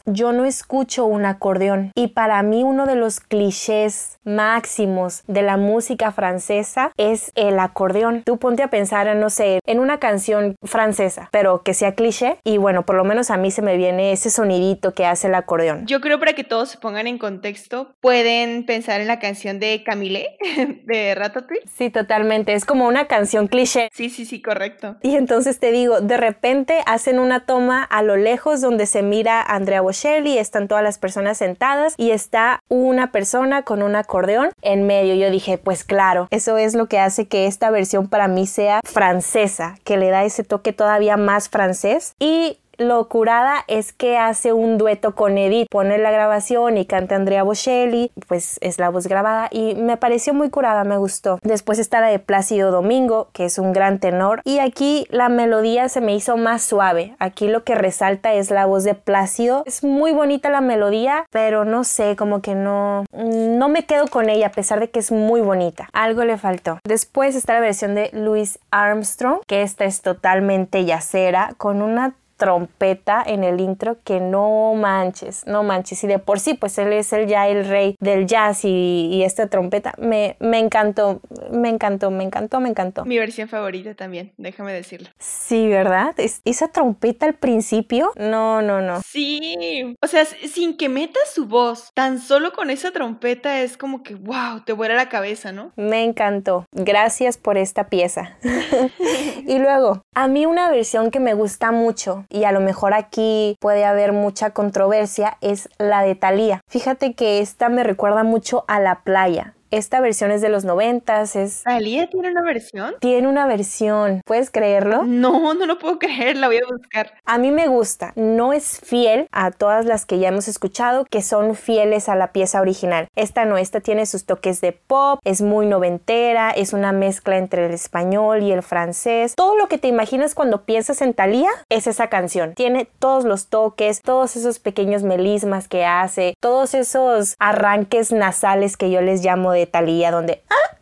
yo 0.07 0.33
no 0.33 0.45
escucho 0.45 1.07
un 1.07 1.25
acordeón. 1.25 1.93
Y 1.95 2.09
para 2.09 2.43
mí 2.43 2.63
uno 2.63 2.87
de 2.87 2.97
los 2.97 3.21
clichés 3.21 4.19
máximos 4.25 5.23
de 5.27 5.43
la 5.43 5.57
música 5.57 6.11
francesa 6.13 6.93
es 6.97 7.33
el 7.35 7.59
acordeón. 7.59 8.23
Tú 8.25 8.39
ponte 8.39 8.63
a 8.63 8.69
pensar, 8.69 9.07
en, 9.07 9.21
no 9.21 9.31
sé, 9.31 9.61
en 9.67 9.79
una 9.79 9.99
canción 9.99 10.57
francesa, 10.63 11.29
pero 11.33 11.63
que 11.63 11.75
sea 11.75 11.95
cliché. 11.95 12.39
Y 12.45 12.59
bueno, 12.59 12.85
por 12.85 12.97
lo 12.97 13.05
menos 13.05 13.31
a 13.31 13.37
mí 13.37 13.51
se 13.51 13.63
me 13.63 13.77
viene 13.77 14.13
ese 14.13 14.31
sonidito 14.31 14.93
que 14.93 15.07
hace 15.07 15.29
el 15.29 15.35
acordeón. 15.35 15.87
Yo 15.87 16.01
creo 16.01 16.19
para 16.19 16.35
que 16.35 16.45
todos 16.45 16.71
se 16.71 16.79
pongan 16.79 17.07
en 17.07 17.19
contexto, 17.19 17.95
pueden 18.01 18.67
pensar 18.67 19.01
en 19.01 19.07
la 19.07 19.19
canción 19.19 19.61
de 19.61 19.83
Camille 19.85 20.37
de 20.85 21.15
Ratatouille. 21.15 21.63
Sí, 21.77 21.91
totalmente. 21.91 22.53
Es 22.53 22.65
como 22.65 22.87
una 22.87 23.07
canción 23.07 23.47
cliché. 23.47 23.89
Sí, 23.93 24.11
sí, 24.11 24.25
sí, 24.27 24.43
correcto. 24.43 24.97
Y 25.03 25.17
entonces 25.17 25.61
te 25.61 25.71
digo, 25.71 26.01
de 26.01 26.17
repente 26.17 26.81
hacen 26.87 27.19
una 27.19 27.47
toma 27.47 27.83
a 27.83 28.03
lo 28.03 28.17
lejos 28.17 28.61
donde 28.61 28.87
se 28.87 29.03
mira 29.03 29.41
Andrea 29.47 29.81
Bocelli, 29.81 30.39
están 30.39 30.69
todas 30.69 30.85
las 30.85 30.99
personas 30.99 31.39
sentadas 31.39 31.95
y 31.97 32.11
está 32.11 32.61
una 32.69 33.13
persona 33.13 33.63
con 33.63 33.83
un 33.83 33.97
acordeón 33.97 34.51
en 34.63 34.87
medio. 34.87 35.15
Yo 35.15 35.31
dije, 35.31 35.59
pues 35.59 35.85
claro, 35.85 36.29
eso 36.31 36.57
es 36.59 36.75
lo 36.75 36.87
que 36.87 36.99
hace 36.99 37.27
que 37.27 37.47
esta 37.47 37.71
versión 37.71 38.09
para 38.09 38.29
mí 38.29 38.47
sea 38.47 38.81
francesa, 38.85 39.77
que 39.85 39.97
le 39.97 40.11
da 40.11 40.25
ese 40.25 40.45
toque 40.45 40.73
todavía 40.73 41.17
más 41.17 41.49
francés. 41.49 42.15
Y 42.19 42.59
lo 42.79 43.09
curada 43.09 43.65
es 43.69 43.93
que 43.93 44.19
hace 44.19 44.53
un 44.53 44.79
dueto 44.79 45.15
con 45.15 45.39
Edith, 45.39 45.69
pone 45.71 45.99
la 45.99 46.11
grabación 46.11 46.77
y 46.79 46.87
canta 46.87 47.17
Andrea 47.17 47.43
Bocelli, 47.43 48.11
pues 48.29 48.59
es 48.61 48.79
la 48.79 48.91
voz 48.91 49.07
grabada 49.07 49.49
y 49.51 49.75
me 49.75 49.97
pareció 49.97 50.35
muy 50.35 50.51
curada, 50.51 50.85
me 50.85 50.97
gustó. 50.97 51.39
Después 51.43 51.79
está 51.79 52.01
la 52.01 52.09
de 52.09 52.19
Plácido 52.19 52.71
Domingo, 52.71 53.29
que 53.33 53.45
es 53.45 53.59
un 53.59 53.73
gran 53.73 53.99
tenor 53.99 54.41
y 54.45 54.59
aquí 54.59 55.07
la 55.11 55.29
melodía 55.29 55.89
se 55.89 56.01
me 56.01 56.15
hizo 56.15 56.37
más 56.37 56.63
suave. 56.63 57.17
Aquí 57.19 57.49
lo 57.49 57.65
que 57.65 57.75
resalta 57.75 58.33
es 58.35 58.51
la 58.51 58.67
voz 58.67 58.85
de 58.85 58.95
Plácido. 58.95 59.63
Es 59.67 59.85
muy 59.85 60.13
bonita 60.13 60.51
la 60.51 60.61
melodía, 60.61 61.27
pero 61.31 61.65
no 61.65 61.85
sé, 61.85 62.17
como 62.17 62.41
que 62.41 62.55
no 62.55 63.05
no 63.13 63.69
me 63.69 63.87
quedo 63.87 64.07
con 64.09 64.29
ella 64.29 64.49
a 64.49 64.53
pesar 64.53 64.81
de 64.81 64.91
que 64.91 64.99
es 64.99 65.13
muy 65.13 65.41
bonita. 65.41 65.89
Algo 65.93 66.25
le 66.25 66.39
faltó. 66.39 66.79
Después 66.85 67.35
está 67.35 67.55
la 67.55 67.61
versión 67.61 67.95
de 67.95 68.11
Louis 68.13 68.59
Armstrong, 68.71 69.41
que 69.47 69.63
esta 69.63 69.85
es 69.85 70.03
totalmente 70.03 70.85
yacera 70.85 71.55
con 71.57 71.83
una 71.83 72.15
trompeta 72.37 73.23
en 73.27 73.45
el 73.45 73.61
intro 73.61 73.99
que 74.05 74.21
no 74.21 74.75
manches, 74.75 75.47
no 75.47 75.63
manches. 75.63 76.05
Y 76.05 76.07
de 76.07 76.19
por 76.19 76.41
sí, 76.41 76.55
pues 76.55 76.79
él 76.79 76.93
es 76.93 77.13
el 77.13 77.27
ya 77.27 77.49
el 77.49 77.67
rey 77.67 77.97
del 78.01 78.27
jazz 78.27 78.65
y, 78.65 79.23
esta 79.27 79.49
trompeta 79.49 79.93
me, 79.99 80.37
me 80.39 80.59
encantó, 80.59 81.21
me 81.51 81.69
encantó, 81.69 82.11
me 82.11 82.23
encantó, 82.23 82.61
me 82.61 82.69
encantó. 82.69 83.05
Mi 83.05 83.19
versión 83.19 83.49
favorita 83.49 83.95
también, 83.95 84.33
déjame 84.37 84.73
decirlo. 84.73 85.09
Sí, 85.19 85.69
¿verdad? 85.69 86.15
esa 86.45 86.69
trompeta 86.69 87.27
al 87.27 87.35
principio, 87.35 88.13
no, 88.17 88.63
no, 88.63 88.81
no. 88.81 89.01
Sí, 89.03 89.97
o 90.01 90.07
sea, 90.07 90.25
sin 90.25 90.77
que 90.77 90.89
meta 90.89 91.19
su 91.33 91.47
voz, 91.47 91.91
tan 91.95 92.21
solo 92.21 92.53
con 92.53 92.71
esa 92.71 92.93
trompeta 92.93 93.61
es 93.61 93.77
como 93.77 94.03
que, 94.03 94.15
wow, 94.15 94.61
te 94.65 94.73
vuela 94.73 94.95
la 94.95 95.09
cabeza, 95.09 95.53
¿no? 95.53 95.73
Me 95.77 96.05
encantó. 96.05 96.67
Gracias 96.73 97.39
por 97.39 97.59
esta 97.59 97.89
pieza. 97.89 98.37
y 99.47 99.59
luego, 99.59 100.05
a 100.15 100.29
mí 100.29 100.47
una 100.47 100.71
versión 100.71 101.11
que 101.11 101.21
me 101.21 101.35
gusta 101.35 101.73
mucho 101.73 102.26
y 102.29 102.45
a 102.45 102.53
lo 102.53 102.61
mejor 102.61 102.95
aquí 102.95 103.57
puede 103.61 103.85
haber 103.85 104.13
mucha 104.13 104.51
controversia 104.51 105.39
es 105.41 105.69
la 105.79 106.03
de 106.03 106.15
Thalía. 106.15 106.61
Fíjate 106.69 107.15
que 107.15 107.41
esta 107.41 107.69
me 107.69 107.85
recuerda 107.85 108.25
mucho 108.25 108.65
a 108.69 108.81
la 108.81 109.01
playa. 109.01 109.55
Esta 109.71 110.01
versión 110.01 110.31
es 110.31 110.41
de 110.41 110.49
los 110.49 110.65
noventas, 110.65 111.35
es... 111.35 111.63
¿Talía 111.65 112.09
tiene 112.09 112.31
una 112.31 112.43
versión? 112.43 112.95
Tiene 113.01 113.27
una 113.27 113.47
versión, 113.47 114.21
¿puedes 114.25 114.51
creerlo? 114.51 115.03
No, 115.05 115.55
no 115.55 115.67
lo 115.67 115.79
puedo 115.79 115.99
creer, 115.99 116.37
la 116.37 116.47
voy 116.47 116.59
a 116.59 116.73
buscar. 116.73 117.15
A 117.25 117.39
mí 117.39 117.51
me 117.51 117.67
gusta, 117.67 118.13
no 118.15 118.53
es 118.53 118.81
fiel 118.81 119.27
a 119.33 119.51
todas 119.51 119.85
las 119.85 120.07
que 120.07 120.19
ya 120.19 120.29
hemos 120.29 120.47
escuchado 120.47 121.05
que 121.05 121.23
son 121.23 121.57
fieles 121.57 122.09
a 122.09 122.15
la 122.15 122.33
pieza 122.33 122.61
original. 122.61 123.09
Esta 123.17 123.45
no, 123.45 123.59
esta 123.59 123.81
tiene 123.81 124.07
sus 124.07 124.25
toques 124.25 124.61
de 124.61 124.73
pop, 124.73 125.19
es 125.25 125.43
muy 125.43 125.67
noventera, 125.67 126.51
es 126.51 126.73
una 126.73 126.93
mezcla 126.93 127.37
entre 127.37 127.67
el 127.67 127.73
español 127.75 128.43
y 128.43 128.53
el 128.53 128.63
francés. 128.63 129.35
Todo 129.35 129.57
lo 129.57 129.69
que 129.69 129.79
te 129.79 129.89
imaginas 129.89 130.35
cuando 130.35 130.65
piensas 130.65 131.03
en 131.03 131.13
Thalía 131.13 131.51
es 131.69 131.87
esa 131.87 132.09
canción. 132.09 132.55
Tiene 132.55 132.89
todos 132.99 133.25
los 133.25 133.49
toques, 133.49 134.01
todos 134.03 134.37
esos 134.37 134.59
pequeños 134.59 135.03
melismas 135.03 135.69
que 135.69 135.85
hace, 135.85 136.35
todos 136.41 136.75
esos 136.75 137.35
arranques 137.39 138.13
nasales 138.13 138.77
que 138.77 138.91
yo 138.91 139.01
les 139.01 139.25
llamo 139.25 139.53
de 139.53 139.66
Talía, 139.67 140.11
donde 140.11 140.43
ah, 140.51 140.77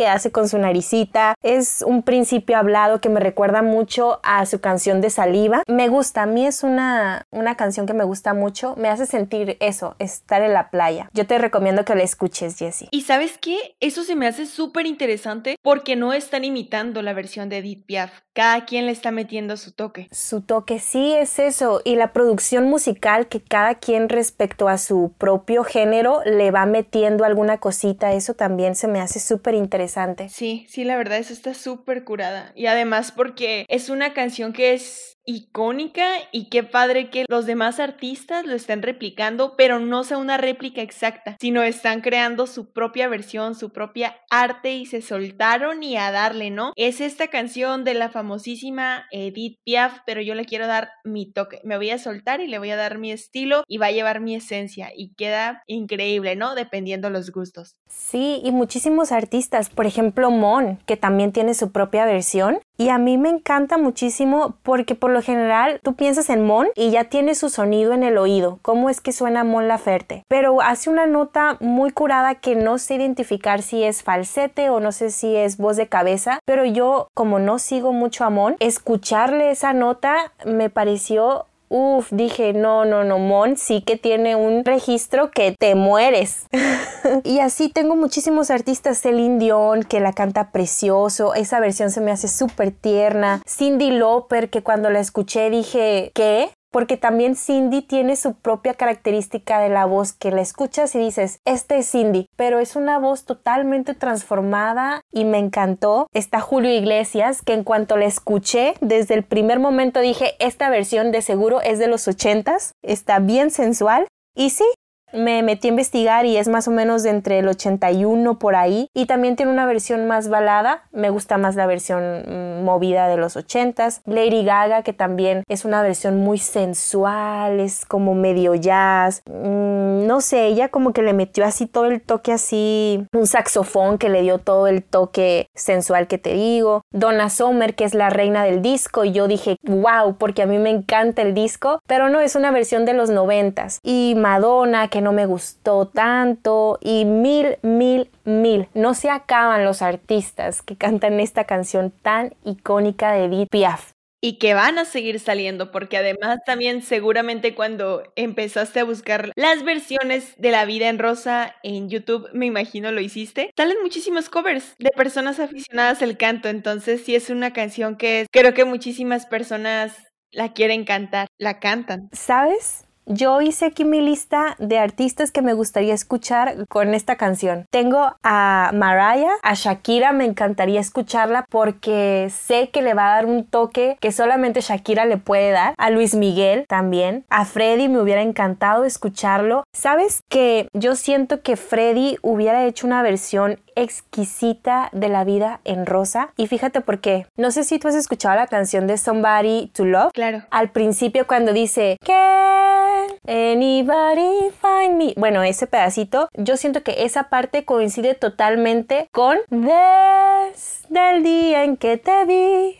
que 0.00 0.06
hace 0.06 0.32
con 0.32 0.48
su 0.48 0.56
naricita. 0.56 1.34
Es 1.42 1.84
un 1.86 2.02
principio 2.02 2.56
hablado 2.56 3.02
que 3.02 3.10
me 3.10 3.20
recuerda 3.20 3.60
mucho 3.60 4.18
a 4.22 4.46
su 4.46 4.58
canción 4.58 5.02
de 5.02 5.10
saliva. 5.10 5.62
Me 5.68 5.88
gusta, 5.88 6.22
a 6.22 6.26
mí 6.26 6.46
es 6.46 6.62
una, 6.62 7.26
una 7.30 7.54
canción 7.54 7.84
que 7.84 7.92
me 7.92 8.04
gusta 8.04 8.32
mucho. 8.32 8.74
Me 8.78 8.88
hace 8.88 9.04
sentir 9.04 9.58
eso, 9.60 9.96
estar 9.98 10.40
en 10.40 10.54
la 10.54 10.70
playa. 10.70 11.10
Yo 11.12 11.26
te 11.26 11.36
recomiendo 11.36 11.84
que 11.84 11.94
la 11.94 12.02
escuches, 12.02 12.56
Jessie. 12.56 12.88
Y 12.90 13.02
sabes 13.02 13.36
qué? 13.36 13.76
Eso 13.80 14.02
se 14.02 14.16
me 14.16 14.26
hace 14.26 14.46
súper 14.46 14.86
interesante 14.86 15.58
porque 15.60 15.96
no 15.96 16.14
están 16.14 16.46
imitando 16.46 17.02
la 17.02 17.12
versión 17.12 17.50
de 17.50 17.58
Edith 17.58 17.84
Piaf. 17.84 18.22
Cada 18.32 18.64
quien 18.64 18.86
le 18.86 18.92
está 18.92 19.10
metiendo 19.10 19.58
su 19.58 19.72
toque. 19.72 20.08
Su 20.12 20.40
toque, 20.40 20.78
sí, 20.78 21.12
es 21.12 21.38
eso. 21.38 21.82
Y 21.84 21.96
la 21.96 22.14
producción 22.14 22.70
musical 22.70 23.28
que 23.28 23.42
cada 23.42 23.74
quien 23.74 24.08
respecto 24.08 24.68
a 24.68 24.78
su 24.78 25.12
propio 25.18 25.62
género 25.62 26.22
le 26.24 26.50
va 26.52 26.64
metiendo 26.64 27.24
alguna 27.24 27.58
cosita, 27.58 28.14
eso 28.14 28.32
también 28.32 28.76
se 28.76 28.88
me 28.88 29.02
hace 29.02 29.20
súper 29.20 29.54
interesante. 29.54 29.89
Sí, 30.28 30.66
sí, 30.68 30.84
la 30.84 30.96
verdad, 30.96 31.18
eso 31.18 31.32
está 31.32 31.54
súper 31.54 32.04
curada. 32.04 32.52
Y 32.54 32.66
además 32.66 33.12
porque 33.12 33.66
es 33.68 33.90
una 33.90 34.12
canción 34.12 34.52
que 34.52 34.74
es 34.74 35.18
icónica 35.30 36.06
y 36.32 36.48
qué 36.48 36.62
padre 36.62 37.10
que 37.10 37.24
los 37.28 37.46
demás 37.46 37.80
artistas 37.80 38.44
lo 38.44 38.54
estén 38.54 38.82
replicando, 38.82 39.54
pero 39.56 39.78
no 39.78 40.04
sea 40.04 40.18
una 40.18 40.36
réplica 40.36 40.82
exacta, 40.82 41.36
sino 41.40 41.62
están 41.62 42.00
creando 42.00 42.46
su 42.46 42.72
propia 42.72 43.08
versión, 43.08 43.54
su 43.54 43.70
propia 43.70 44.16
arte 44.30 44.74
y 44.74 44.86
se 44.86 45.02
soltaron 45.02 45.82
y 45.82 45.96
a 45.96 46.10
darle, 46.10 46.50
¿no? 46.50 46.72
Es 46.76 47.00
esta 47.00 47.28
canción 47.28 47.84
de 47.84 47.94
la 47.94 48.10
famosísima 48.10 49.06
Edith 49.10 49.58
Piaf, 49.64 49.98
pero 50.04 50.20
yo 50.20 50.34
le 50.34 50.44
quiero 50.44 50.66
dar 50.66 50.90
mi 51.04 51.32
toque, 51.32 51.60
me 51.64 51.76
voy 51.76 51.90
a 51.90 51.98
soltar 51.98 52.40
y 52.40 52.46
le 52.46 52.58
voy 52.58 52.70
a 52.70 52.76
dar 52.76 52.98
mi 52.98 53.12
estilo 53.12 53.62
y 53.68 53.78
va 53.78 53.86
a 53.86 53.92
llevar 53.92 54.20
mi 54.20 54.34
esencia 54.34 54.90
y 54.94 55.14
queda 55.14 55.62
increíble, 55.66 56.36
¿no? 56.36 56.54
Dependiendo 56.54 57.10
los 57.10 57.30
gustos. 57.30 57.76
Sí, 57.88 58.40
y 58.44 58.50
muchísimos 58.50 59.12
artistas, 59.12 59.70
por 59.70 59.86
ejemplo 59.86 60.30
Mon, 60.30 60.78
que 60.86 60.96
también 60.96 61.32
tiene 61.32 61.54
su 61.54 61.70
propia 61.70 62.04
versión 62.04 62.58
y 62.76 62.88
a 62.88 62.98
mí 62.98 63.18
me 63.18 63.28
encanta 63.28 63.76
muchísimo 63.76 64.58
porque 64.62 64.94
por 64.94 65.10
lo 65.10 65.19
general 65.22 65.80
tú 65.82 65.94
piensas 65.94 66.30
en 66.30 66.44
Mon 66.44 66.68
y 66.74 66.90
ya 66.90 67.04
tiene 67.04 67.34
su 67.34 67.48
sonido 67.48 67.92
en 67.92 68.02
el 68.02 68.18
oído, 68.18 68.58
cómo 68.62 68.90
es 68.90 69.00
que 69.00 69.12
suena 69.12 69.44
Mon 69.44 69.68
Laferte, 69.68 70.24
pero 70.28 70.60
hace 70.60 70.90
una 70.90 71.06
nota 71.06 71.56
muy 71.60 71.90
curada 71.90 72.34
que 72.36 72.56
no 72.56 72.78
sé 72.78 72.94
identificar 72.94 73.62
si 73.62 73.82
es 73.82 74.02
falsete 74.02 74.70
o 74.70 74.80
no 74.80 74.92
sé 74.92 75.10
si 75.10 75.36
es 75.36 75.56
voz 75.56 75.76
de 75.76 75.88
cabeza, 75.88 76.40
pero 76.44 76.64
yo 76.64 77.08
como 77.14 77.38
no 77.38 77.58
sigo 77.58 77.92
mucho 77.92 78.24
a 78.24 78.30
Mon, 78.30 78.56
escucharle 78.60 79.50
esa 79.50 79.72
nota 79.72 80.32
me 80.44 80.70
pareció 80.70 81.46
Uf, 81.72 82.08
dije, 82.10 82.52
no, 82.52 82.84
no, 82.84 83.04
no, 83.04 83.20
Mon 83.20 83.56
sí 83.56 83.80
que 83.80 83.96
tiene 83.96 84.34
un 84.34 84.64
registro 84.64 85.30
que 85.30 85.54
te 85.56 85.76
mueres. 85.76 86.46
y 87.24 87.38
así 87.38 87.68
tengo 87.68 87.94
muchísimos 87.94 88.50
artistas, 88.50 89.00
Celine 89.00 89.38
Dion, 89.38 89.84
que 89.84 90.00
la 90.00 90.12
canta 90.12 90.50
precioso, 90.50 91.32
esa 91.34 91.60
versión 91.60 91.92
se 91.92 92.00
me 92.00 92.10
hace 92.10 92.26
súper 92.26 92.72
tierna. 92.72 93.40
Cindy 93.46 93.92
Lauper, 93.92 94.50
que 94.50 94.64
cuando 94.64 94.90
la 94.90 94.98
escuché 94.98 95.48
dije, 95.48 96.10
¿qué? 96.12 96.50
Porque 96.70 96.96
también 96.96 97.36
Cindy 97.36 97.82
tiene 97.82 98.16
su 98.16 98.34
propia 98.34 98.74
característica 98.74 99.60
de 99.60 99.68
la 99.68 99.84
voz 99.84 100.12
que 100.12 100.30
la 100.30 100.40
escuchas 100.40 100.94
y 100.94 100.98
dices, 100.98 101.40
este 101.44 101.78
es 101.78 101.90
Cindy, 101.90 102.28
pero 102.36 102.58
es 102.58 102.76
una 102.76 102.98
voz 102.98 103.24
totalmente 103.24 103.94
transformada 103.94 105.02
y 105.12 105.24
me 105.24 105.38
encantó. 105.38 106.06
Está 106.12 106.40
Julio 106.40 106.72
Iglesias, 106.72 107.42
que 107.42 107.54
en 107.54 107.64
cuanto 107.64 107.96
la 107.96 108.06
escuché, 108.06 108.74
desde 108.80 109.14
el 109.14 109.24
primer 109.24 109.58
momento 109.58 110.00
dije, 110.00 110.34
esta 110.38 110.70
versión 110.70 111.12
de 111.12 111.22
seguro 111.22 111.60
es 111.60 111.78
de 111.78 111.88
los 111.88 112.06
ochentas, 112.08 112.72
está 112.82 113.18
bien 113.18 113.50
sensual. 113.50 114.06
Y 114.34 114.50
sí, 114.50 114.64
me 115.12 115.42
metí 115.42 115.68
a 115.68 115.70
investigar 115.70 116.26
y 116.26 116.36
es 116.36 116.48
más 116.48 116.68
o 116.68 116.70
menos 116.70 117.02
de 117.02 117.10
entre 117.10 117.38
el 117.40 117.48
81 117.48 118.38
por 118.38 118.54
ahí. 118.54 118.88
Y 118.94 119.06
también 119.06 119.36
tiene 119.36 119.52
una 119.52 119.66
versión 119.66 120.06
más 120.06 120.28
balada. 120.28 120.84
Me 120.92 121.10
gusta 121.10 121.38
más 121.38 121.56
la 121.56 121.66
versión 121.66 122.22
mm, 122.26 122.59
movida 122.70 123.08
de 123.08 123.16
los 123.16 123.36
80s. 123.36 124.00
Lady 124.06 124.44
Gaga, 124.44 124.82
que 124.82 124.92
también 124.92 125.42
es 125.48 125.64
una 125.64 125.82
versión 125.82 126.18
muy 126.18 126.38
sensual, 126.38 127.58
es 127.60 127.84
como 127.84 128.14
medio 128.14 128.54
jazz. 128.54 129.22
Mm, 129.26 130.06
no 130.06 130.20
sé, 130.20 130.46
ella 130.46 130.68
como 130.68 130.92
que 130.92 131.02
le 131.02 131.12
metió 131.12 131.44
así 131.44 131.66
todo 131.66 131.86
el 131.86 132.00
toque 132.00 132.32
así, 132.32 133.04
un 133.12 133.26
saxofón 133.26 133.98
que 133.98 134.08
le 134.08 134.22
dio 134.22 134.38
todo 134.38 134.66
el 134.66 134.82
toque 134.82 135.48
sensual 135.54 136.06
que 136.06 136.18
te 136.18 136.34
digo. 136.34 136.82
Donna 136.92 137.28
Summer, 137.28 137.74
que 137.74 137.84
es 137.84 137.94
la 137.94 138.10
reina 138.10 138.44
del 138.44 138.62
disco. 138.62 139.04
Y 139.04 139.12
yo 139.12 139.26
dije, 139.26 139.56
wow, 139.64 140.16
porque 140.16 140.42
a 140.42 140.46
mí 140.46 140.58
me 140.58 140.70
encanta 140.70 141.22
el 141.22 141.34
disco. 141.34 141.80
Pero 141.86 142.08
no, 142.08 142.20
es 142.20 142.36
una 142.36 142.50
versión 142.50 142.84
de 142.84 142.94
los 142.94 143.10
90s. 143.10 143.78
Y 143.82 144.14
Madonna, 144.16 144.88
que 144.88 145.00
no 145.00 145.12
me 145.12 145.26
gustó 145.26 145.86
tanto 145.86 146.78
y 146.80 147.04
mil, 147.04 147.58
mil, 147.62 148.10
mil. 148.24 148.68
No 148.74 148.94
se 148.94 149.10
acaban 149.10 149.64
los 149.64 149.82
artistas 149.82 150.62
que 150.62 150.76
cantan 150.76 151.20
esta 151.20 151.44
canción 151.44 151.90
tan 151.90 152.34
icónica 152.44 153.12
de 153.12 153.24
Edith 153.24 153.48
Piaf 153.50 153.92
y 154.20 154.34
que 154.38 154.54
van 154.54 154.78
a 154.78 154.84
seguir 154.84 155.18
saliendo, 155.18 155.70
porque 155.70 155.96
además 155.96 156.40
también 156.44 156.82
seguramente 156.82 157.54
cuando 157.54 158.02
empezaste 158.16 158.80
a 158.80 158.84
buscar 158.84 159.32
las 159.34 159.64
versiones 159.64 160.34
de 160.36 160.50
La 160.50 160.64
vida 160.66 160.88
en 160.88 160.98
rosa 160.98 161.56
en 161.62 161.88
YouTube, 161.88 162.28
me 162.32 162.46
imagino 162.46 162.92
lo 162.92 163.00
hiciste, 163.00 163.50
salen 163.56 163.78
muchísimos 163.82 164.28
covers 164.28 164.74
de 164.78 164.90
personas 164.90 165.40
aficionadas 165.40 166.02
al 166.02 166.18
canto, 166.18 166.48
entonces 166.48 167.02
sí 167.04 167.14
es 167.14 167.30
una 167.30 167.52
canción 167.52 167.96
que 167.96 168.26
creo 168.30 168.52
que 168.52 168.64
muchísimas 168.64 169.26
personas 169.26 169.96
la 170.32 170.52
quieren 170.52 170.84
cantar, 170.84 171.26
la 171.38 171.58
cantan. 171.58 172.08
¿Sabes? 172.12 172.84
Yo 173.06 173.40
hice 173.40 173.66
aquí 173.66 173.84
mi 173.84 174.00
lista 174.00 174.54
de 174.58 174.78
artistas 174.78 175.32
que 175.32 175.42
me 175.42 175.52
gustaría 175.52 175.94
escuchar 175.94 176.66
con 176.68 176.94
esta 176.94 177.16
canción. 177.16 177.66
Tengo 177.70 178.14
a 178.22 178.70
Mariah, 178.72 179.32
a 179.42 179.54
Shakira, 179.54 180.12
me 180.12 180.24
encantaría 180.24 180.80
escucharla 180.80 181.44
porque 181.50 182.30
sé 182.30 182.70
que 182.70 182.82
le 182.82 182.94
va 182.94 183.12
a 183.12 183.16
dar 183.16 183.26
un 183.26 183.44
toque 183.44 183.96
que 184.00 184.12
solamente 184.12 184.60
Shakira 184.60 185.06
le 185.06 185.16
puede 185.16 185.50
dar. 185.50 185.74
A 185.76 185.90
Luis 185.90 186.14
Miguel 186.14 186.66
también. 186.68 187.24
A 187.30 187.44
Freddy 187.44 187.88
me 187.88 188.00
hubiera 188.00 188.22
encantado 188.22 188.84
escucharlo. 188.84 189.64
¿Sabes 189.72 190.22
que 190.28 190.68
yo 190.72 190.94
siento 190.94 191.42
que 191.42 191.56
Freddy 191.56 192.16
hubiera 192.22 192.64
hecho 192.64 192.86
una 192.86 193.02
versión 193.02 193.58
exquisita 193.82 194.88
de 194.92 195.08
la 195.08 195.24
vida 195.24 195.60
en 195.64 195.86
rosa. 195.86 196.32
Y 196.36 196.46
fíjate 196.46 196.80
por 196.80 197.00
qué. 197.00 197.26
No 197.36 197.50
sé 197.50 197.64
si 197.64 197.78
tú 197.78 197.88
has 197.88 197.94
escuchado 197.94 198.36
la 198.36 198.46
canción 198.46 198.86
de 198.86 198.96
Somebody 198.96 199.70
to 199.74 199.84
Love. 199.84 200.12
Claro. 200.12 200.42
Al 200.50 200.70
principio 200.70 201.26
cuando 201.26 201.52
dice, 201.52 201.96
Can 202.04 203.10
anybody 203.26 204.50
find 204.60 204.96
me? 204.96 205.14
Bueno, 205.16 205.42
ese 205.42 205.66
pedacito, 205.66 206.28
yo 206.34 206.56
siento 206.56 206.82
que 206.82 207.04
esa 207.04 207.24
parte 207.24 207.64
coincide 207.64 208.14
totalmente 208.14 209.08
con 209.12 209.38
desde 209.48 211.16
el 211.16 211.22
día 211.22 211.64
en 211.64 211.76
que 211.76 211.96
te 211.96 212.24
vi. 212.26 212.78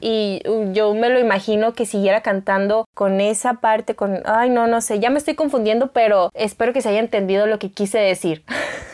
Y 0.00 0.42
yo 0.72 0.94
me 0.94 1.08
lo 1.08 1.18
imagino 1.18 1.72
que 1.72 1.86
siguiera 1.86 2.20
cantando 2.22 2.86
con 2.94 3.20
esa 3.20 3.54
parte, 3.54 3.94
con, 3.94 4.20
ay, 4.24 4.50
no, 4.50 4.66
no 4.66 4.80
sé, 4.80 5.00
ya 5.00 5.10
me 5.10 5.18
estoy 5.18 5.34
confundiendo, 5.34 5.92
pero 5.92 6.30
espero 6.34 6.72
que 6.72 6.80
se 6.80 6.88
haya 6.88 7.00
entendido 7.00 7.46
lo 7.46 7.58
que 7.58 7.70
quise 7.70 7.98
decir. 7.98 8.44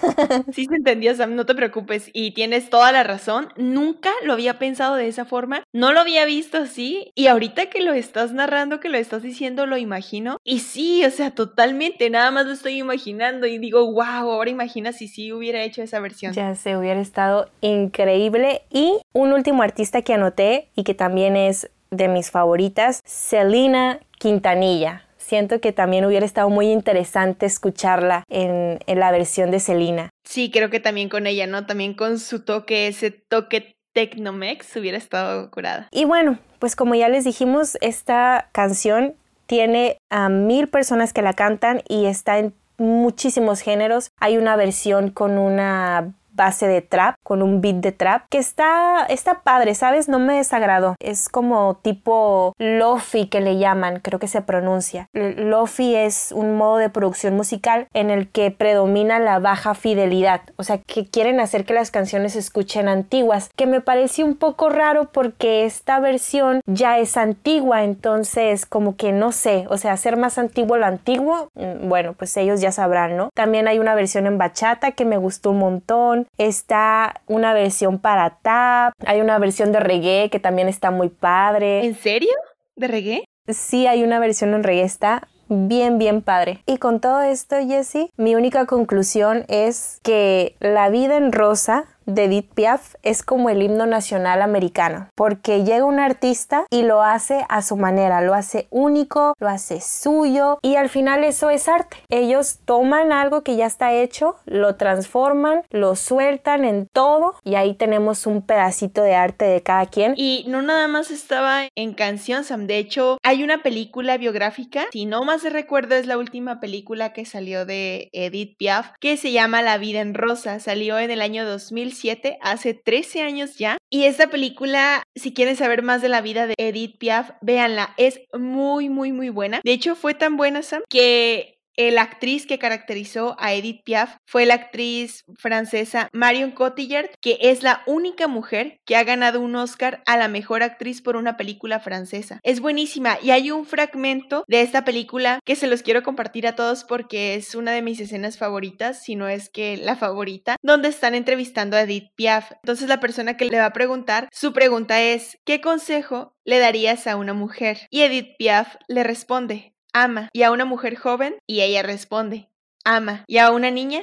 sí 0.52 0.66
se 0.66 0.76
entendió, 0.76 1.14
Sam, 1.14 1.35
no 1.36 1.46
te 1.46 1.54
preocupes. 1.54 2.10
Y 2.12 2.32
tienes 2.32 2.70
toda 2.70 2.90
la 2.92 3.02
razón. 3.02 3.48
Nunca 3.56 4.10
lo 4.24 4.32
había 4.32 4.58
pensado 4.58 4.96
de 4.96 5.08
esa 5.08 5.24
forma. 5.24 5.62
No 5.72 5.92
lo 5.92 6.00
había 6.00 6.24
visto 6.24 6.58
así. 6.58 7.12
Y 7.14 7.28
ahorita 7.28 7.66
que 7.66 7.82
lo 7.82 7.92
estás 7.92 8.32
narrando, 8.32 8.80
que 8.80 8.88
lo 8.88 8.98
estás 8.98 9.22
diciendo, 9.22 9.66
lo 9.66 9.76
imagino. 9.76 10.38
Y 10.44 10.60
sí, 10.60 11.04
o 11.04 11.10
sea, 11.10 11.30
totalmente. 11.30 12.10
Nada 12.10 12.30
más 12.30 12.46
lo 12.46 12.52
estoy 12.52 12.78
imaginando 12.78 13.46
y 13.46 13.58
digo, 13.58 13.84
wow, 13.92 14.32
ahora 14.32 14.50
imagina 14.50 14.92
si 14.92 15.08
sí 15.08 15.32
hubiera 15.32 15.62
hecho 15.62 15.82
esa 15.82 16.00
versión. 16.00 16.32
Ya 16.32 16.54
se 16.54 16.76
hubiera 16.76 17.00
estado 17.00 17.48
increíble. 17.60 18.62
Y 18.70 18.98
un 19.12 19.32
último 19.32 19.62
artista 19.62 20.02
que 20.02 20.14
anoté 20.14 20.68
y 20.74 20.84
que 20.84 20.94
también 20.94 21.36
es 21.36 21.70
de 21.90 22.08
mis 22.08 22.30
favoritas, 22.30 23.00
Selena 23.04 24.00
Quintanilla 24.18 25.05
siento 25.26 25.60
que 25.60 25.72
también 25.72 26.04
hubiera 26.04 26.24
estado 26.24 26.48
muy 26.50 26.70
interesante 26.70 27.46
escucharla 27.46 28.22
en, 28.28 28.78
la 28.86 29.10
versión 29.10 29.50
de 29.50 29.58
Selena. 29.58 30.10
Sí, 30.24 30.50
creo 30.50 30.70
que 30.70 30.78
también 30.78 31.08
con 31.08 31.26
ella, 31.26 31.46
¿no? 31.46 31.66
También 31.66 31.94
con 31.94 32.18
su 32.20 32.44
toque, 32.44 32.86
ese 32.86 33.10
toque 33.10 33.74
Tecnomex 33.92 34.76
hubiera 34.76 34.96
estado 34.96 35.50
curada. 35.50 35.88
Y 35.90 36.04
bueno, 36.04 36.38
pues 36.60 36.76
como 36.76 36.94
ya 36.94 37.08
les 37.08 37.24
dijimos, 37.24 37.76
esta 37.80 38.48
canción 38.52 39.14
tiene 39.46 39.98
a 40.10 40.28
mil 40.28 40.68
personas 40.68 41.12
que 41.12 41.22
la 41.22 41.32
cantan 41.32 41.82
y 41.88 42.06
está 42.06 42.38
en 42.38 42.54
muchísimos 42.78 43.60
géneros. 43.60 44.10
Hay 44.20 44.36
una 44.36 44.54
versión 44.54 45.10
con 45.10 45.38
una 45.38 46.14
base 46.36 46.66
de 46.68 46.82
trap, 46.82 47.16
con 47.22 47.42
un 47.42 47.60
beat 47.60 47.76
de 47.76 47.92
trap, 47.92 48.26
que 48.28 48.38
está, 48.38 49.06
está 49.08 49.42
padre, 49.42 49.74
¿sabes? 49.74 50.08
No 50.08 50.18
me 50.18 50.36
desagradó. 50.36 50.94
Es 51.00 51.28
como 51.28 51.76
tipo 51.76 52.54
lofi 52.58 53.26
que 53.28 53.40
le 53.40 53.58
llaman, 53.58 54.00
creo 54.00 54.18
que 54.18 54.28
se 54.28 54.42
pronuncia. 54.42 55.08
Lofi 55.12 55.94
es 55.94 56.32
un 56.32 56.56
modo 56.56 56.76
de 56.76 56.90
producción 56.90 57.34
musical 57.34 57.88
en 57.94 58.10
el 58.10 58.28
que 58.28 58.50
predomina 58.50 59.18
la 59.18 59.38
baja 59.38 59.74
fidelidad, 59.74 60.42
o 60.56 60.64
sea, 60.64 60.78
que 60.78 61.06
quieren 61.06 61.40
hacer 61.40 61.64
que 61.64 61.74
las 61.74 61.90
canciones 61.90 62.34
se 62.34 62.38
escuchen 62.38 62.88
antiguas, 62.88 63.50
que 63.56 63.66
me 63.66 63.80
parece 63.80 64.24
un 64.24 64.36
poco 64.36 64.68
raro 64.68 65.10
porque 65.12 65.64
esta 65.64 66.00
versión 66.00 66.60
ya 66.66 66.98
es 66.98 67.16
antigua, 67.16 67.84
entonces 67.84 68.66
como 68.66 68.96
que 68.96 69.12
no 69.12 69.32
sé, 69.32 69.66
o 69.68 69.78
sea, 69.78 69.92
hacer 69.92 70.16
más 70.16 70.38
antiguo 70.38 70.76
lo 70.76 70.86
antiguo, 70.86 71.48
mm, 71.54 71.88
bueno, 71.88 72.14
pues 72.14 72.36
ellos 72.36 72.60
ya 72.60 72.72
sabrán, 72.72 73.16
¿no? 73.16 73.30
También 73.34 73.68
hay 73.68 73.78
una 73.78 73.94
versión 73.94 74.26
en 74.26 74.38
bachata 74.38 74.92
que 74.92 75.04
me 75.04 75.16
gustó 75.16 75.50
un 75.50 75.58
montón, 75.58 76.25
está 76.38 77.22
una 77.26 77.54
versión 77.54 77.98
para 77.98 78.38
tap, 78.42 78.92
hay 79.06 79.20
una 79.20 79.38
versión 79.38 79.72
de 79.72 79.80
reggae 79.80 80.30
que 80.30 80.40
también 80.40 80.68
está 80.68 80.90
muy 80.90 81.08
padre. 81.08 81.84
¿En 81.84 81.94
serio? 81.94 82.32
¿De 82.76 82.88
reggae? 82.88 83.24
Sí, 83.48 83.86
hay 83.86 84.02
una 84.02 84.18
versión 84.18 84.54
en 84.54 84.64
reggae, 84.64 84.84
está 84.84 85.28
bien, 85.48 85.98
bien 85.98 86.22
padre. 86.22 86.62
Y 86.66 86.78
con 86.78 87.00
todo 87.00 87.22
esto, 87.22 87.56
Jessie, 87.66 88.10
mi 88.16 88.34
única 88.34 88.66
conclusión 88.66 89.44
es 89.48 90.00
que 90.02 90.56
la 90.60 90.88
vida 90.88 91.16
en 91.16 91.32
rosa 91.32 91.84
de 92.06 92.24
Edith 92.24 92.52
Piaf 92.54 92.94
es 93.02 93.22
como 93.22 93.50
el 93.50 93.62
himno 93.62 93.86
nacional 93.86 94.42
americano, 94.42 95.08
porque 95.14 95.64
llega 95.64 95.84
un 95.84 95.98
artista 95.98 96.64
y 96.70 96.82
lo 96.82 97.02
hace 97.02 97.44
a 97.48 97.62
su 97.62 97.76
manera, 97.76 98.20
lo 98.20 98.34
hace 98.34 98.68
único, 98.70 99.34
lo 99.38 99.48
hace 99.48 99.80
suyo 99.80 100.58
y 100.62 100.76
al 100.76 100.88
final 100.88 101.24
eso 101.24 101.50
es 101.50 101.68
arte. 101.68 101.96
Ellos 102.08 102.60
toman 102.64 103.12
algo 103.12 103.42
que 103.42 103.56
ya 103.56 103.66
está 103.66 103.92
hecho, 103.92 104.36
lo 104.46 104.76
transforman, 104.76 105.62
lo 105.70 105.96
sueltan 105.96 106.64
en 106.64 106.86
todo 106.92 107.34
y 107.44 107.56
ahí 107.56 107.74
tenemos 107.74 108.26
un 108.26 108.42
pedacito 108.42 109.02
de 109.02 109.14
arte 109.14 109.44
de 109.44 109.62
cada 109.62 109.86
quien. 109.86 110.14
Y 110.16 110.44
no 110.48 110.62
nada 110.62 110.88
más 110.88 111.10
estaba 111.10 111.64
en 111.74 111.94
canción, 111.94 112.44
Sam, 112.44 112.66
de 112.66 112.78
hecho 112.78 113.18
hay 113.22 113.42
una 113.42 113.62
película 113.62 114.16
biográfica, 114.16 114.86
si 114.92 115.06
no 115.06 115.24
más 115.24 115.42
recuerdo 115.44 115.94
es 115.94 116.06
la 116.06 116.18
última 116.18 116.60
película 116.60 117.12
que 117.12 117.24
salió 117.24 117.66
de 117.66 118.10
Edith 118.12 118.56
Piaf, 118.56 118.92
que 119.00 119.16
se 119.16 119.32
llama 119.32 119.62
La 119.62 119.78
vida 119.78 120.00
en 120.00 120.14
rosa, 120.14 120.60
salió 120.60 120.98
en 120.98 121.10
el 121.10 121.20
año 121.20 121.44
2000 121.44 121.95
hace 122.40 122.74
13 122.74 123.22
años 123.22 123.56
ya. 123.56 123.78
Y 123.90 124.04
esta 124.04 124.28
película, 124.28 125.02
si 125.14 125.32
quieren 125.32 125.56
saber 125.56 125.82
más 125.82 126.02
de 126.02 126.08
la 126.08 126.20
vida 126.20 126.46
de 126.46 126.54
Edith 126.58 126.98
Piaf, 126.98 127.30
véanla, 127.40 127.94
es 127.96 128.20
muy, 128.32 128.88
muy, 128.88 129.12
muy 129.12 129.28
buena. 129.28 129.60
De 129.64 129.72
hecho, 129.72 129.94
fue 129.94 130.14
tan 130.14 130.36
buena, 130.36 130.62
Sam, 130.62 130.82
que 130.88 131.55
la 131.76 132.02
actriz 132.02 132.46
que 132.46 132.58
caracterizó 132.58 133.36
a 133.38 133.54
Edith 133.54 133.82
Piaf 133.84 134.16
fue 134.24 134.46
la 134.46 134.54
actriz 134.54 135.24
francesa 135.38 136.08
Marion 136.12 136.50
Cotillard, 136.50 137.10
que 137.20 137.38
es 137.40 137.62
la 137.62 137.82
única 137.86 138.28
mujer 138.28 138.80
que 138.84 138.96
ha 138.96 139.04
ganado 139.04 139.40
un 139.40 139.56
Oscar 139.56 140.02
a 140.06 140.16
la 140.16 140.28
mejor 140.28 140.62
actriz 140.62 141.02
por 141.02 141.16
una 141.16 141.36
película 141.36 141.80
francesa. 141.80 142.40
Es 142.42 142.60
buenísima 142.60 143.18
y 143.22 143.30
hay 143.30 143.50
un 143.50 143.66
fragmento 143.66 144.44
de 144.48 144.62
esta 144.62 144.84
película 144.84 145.40
que 145.44 145.56
se 145.56 145.66
los 145.66 145.82
quiero 145.82 146.02
compartir 146.02 146.46
a 146.46 146.56
todos 146.56 146.84
porque 146.84 147.34
es 147.34 147.54
una 147.54 147.72
de 147.72 147.82
mis 147.82 148.00
escenas 148.00 148.38
favoritas, 148.38 149.02
si 149.02 149.16
no 149.16 149.28
es 149.28 149.50
que 149.50 149.76
la 149.76 149.96
favorita, 149.96 150.56
donde 150.62 150.88
están 150.88 151.14
entrevistando 151.14 151.76
a 151.76 151.82
Edith 151.82 152.10
Piaf. 152.14 152.52
Entonces 152.62 152.88
la 152.88 153.00
persona 153.00 153.36
que 153.36 153.44
le 153.46 153.58
va 153.58 153.66
a 153.66 153.72
preguntar, 153.72 154.28
su 154.32 154.52
pregunta 154.52 155.02
es, 155.02 155.38
¿qué 155.44 155.60
consejo 155.60 156.34
le 156.44 156.58
darías 156.58 157.06
a 157.06 157.16
una 157.16 157.34
mujer? 157.34 157.86
Y 157.90 158.02
Edith 158.02 158.36
Piaf 158.38 158.76
le 158.88 159.02
responde, 159.02 159.75
ama. 159.96 160.28
Y 160.32 160.42
a 160.42 160.50
una 160.50 160.64
mujer 160.64 160.96
joven, 160.96 161.38
y 161.46 161.60
ella 161.62 161.82
responde, 161.82 162.50
ama. 162.84 163.24
Y 163.26 163.38
a 163.38 163.50
una 163.50 163.70
niña, 163.70 164.02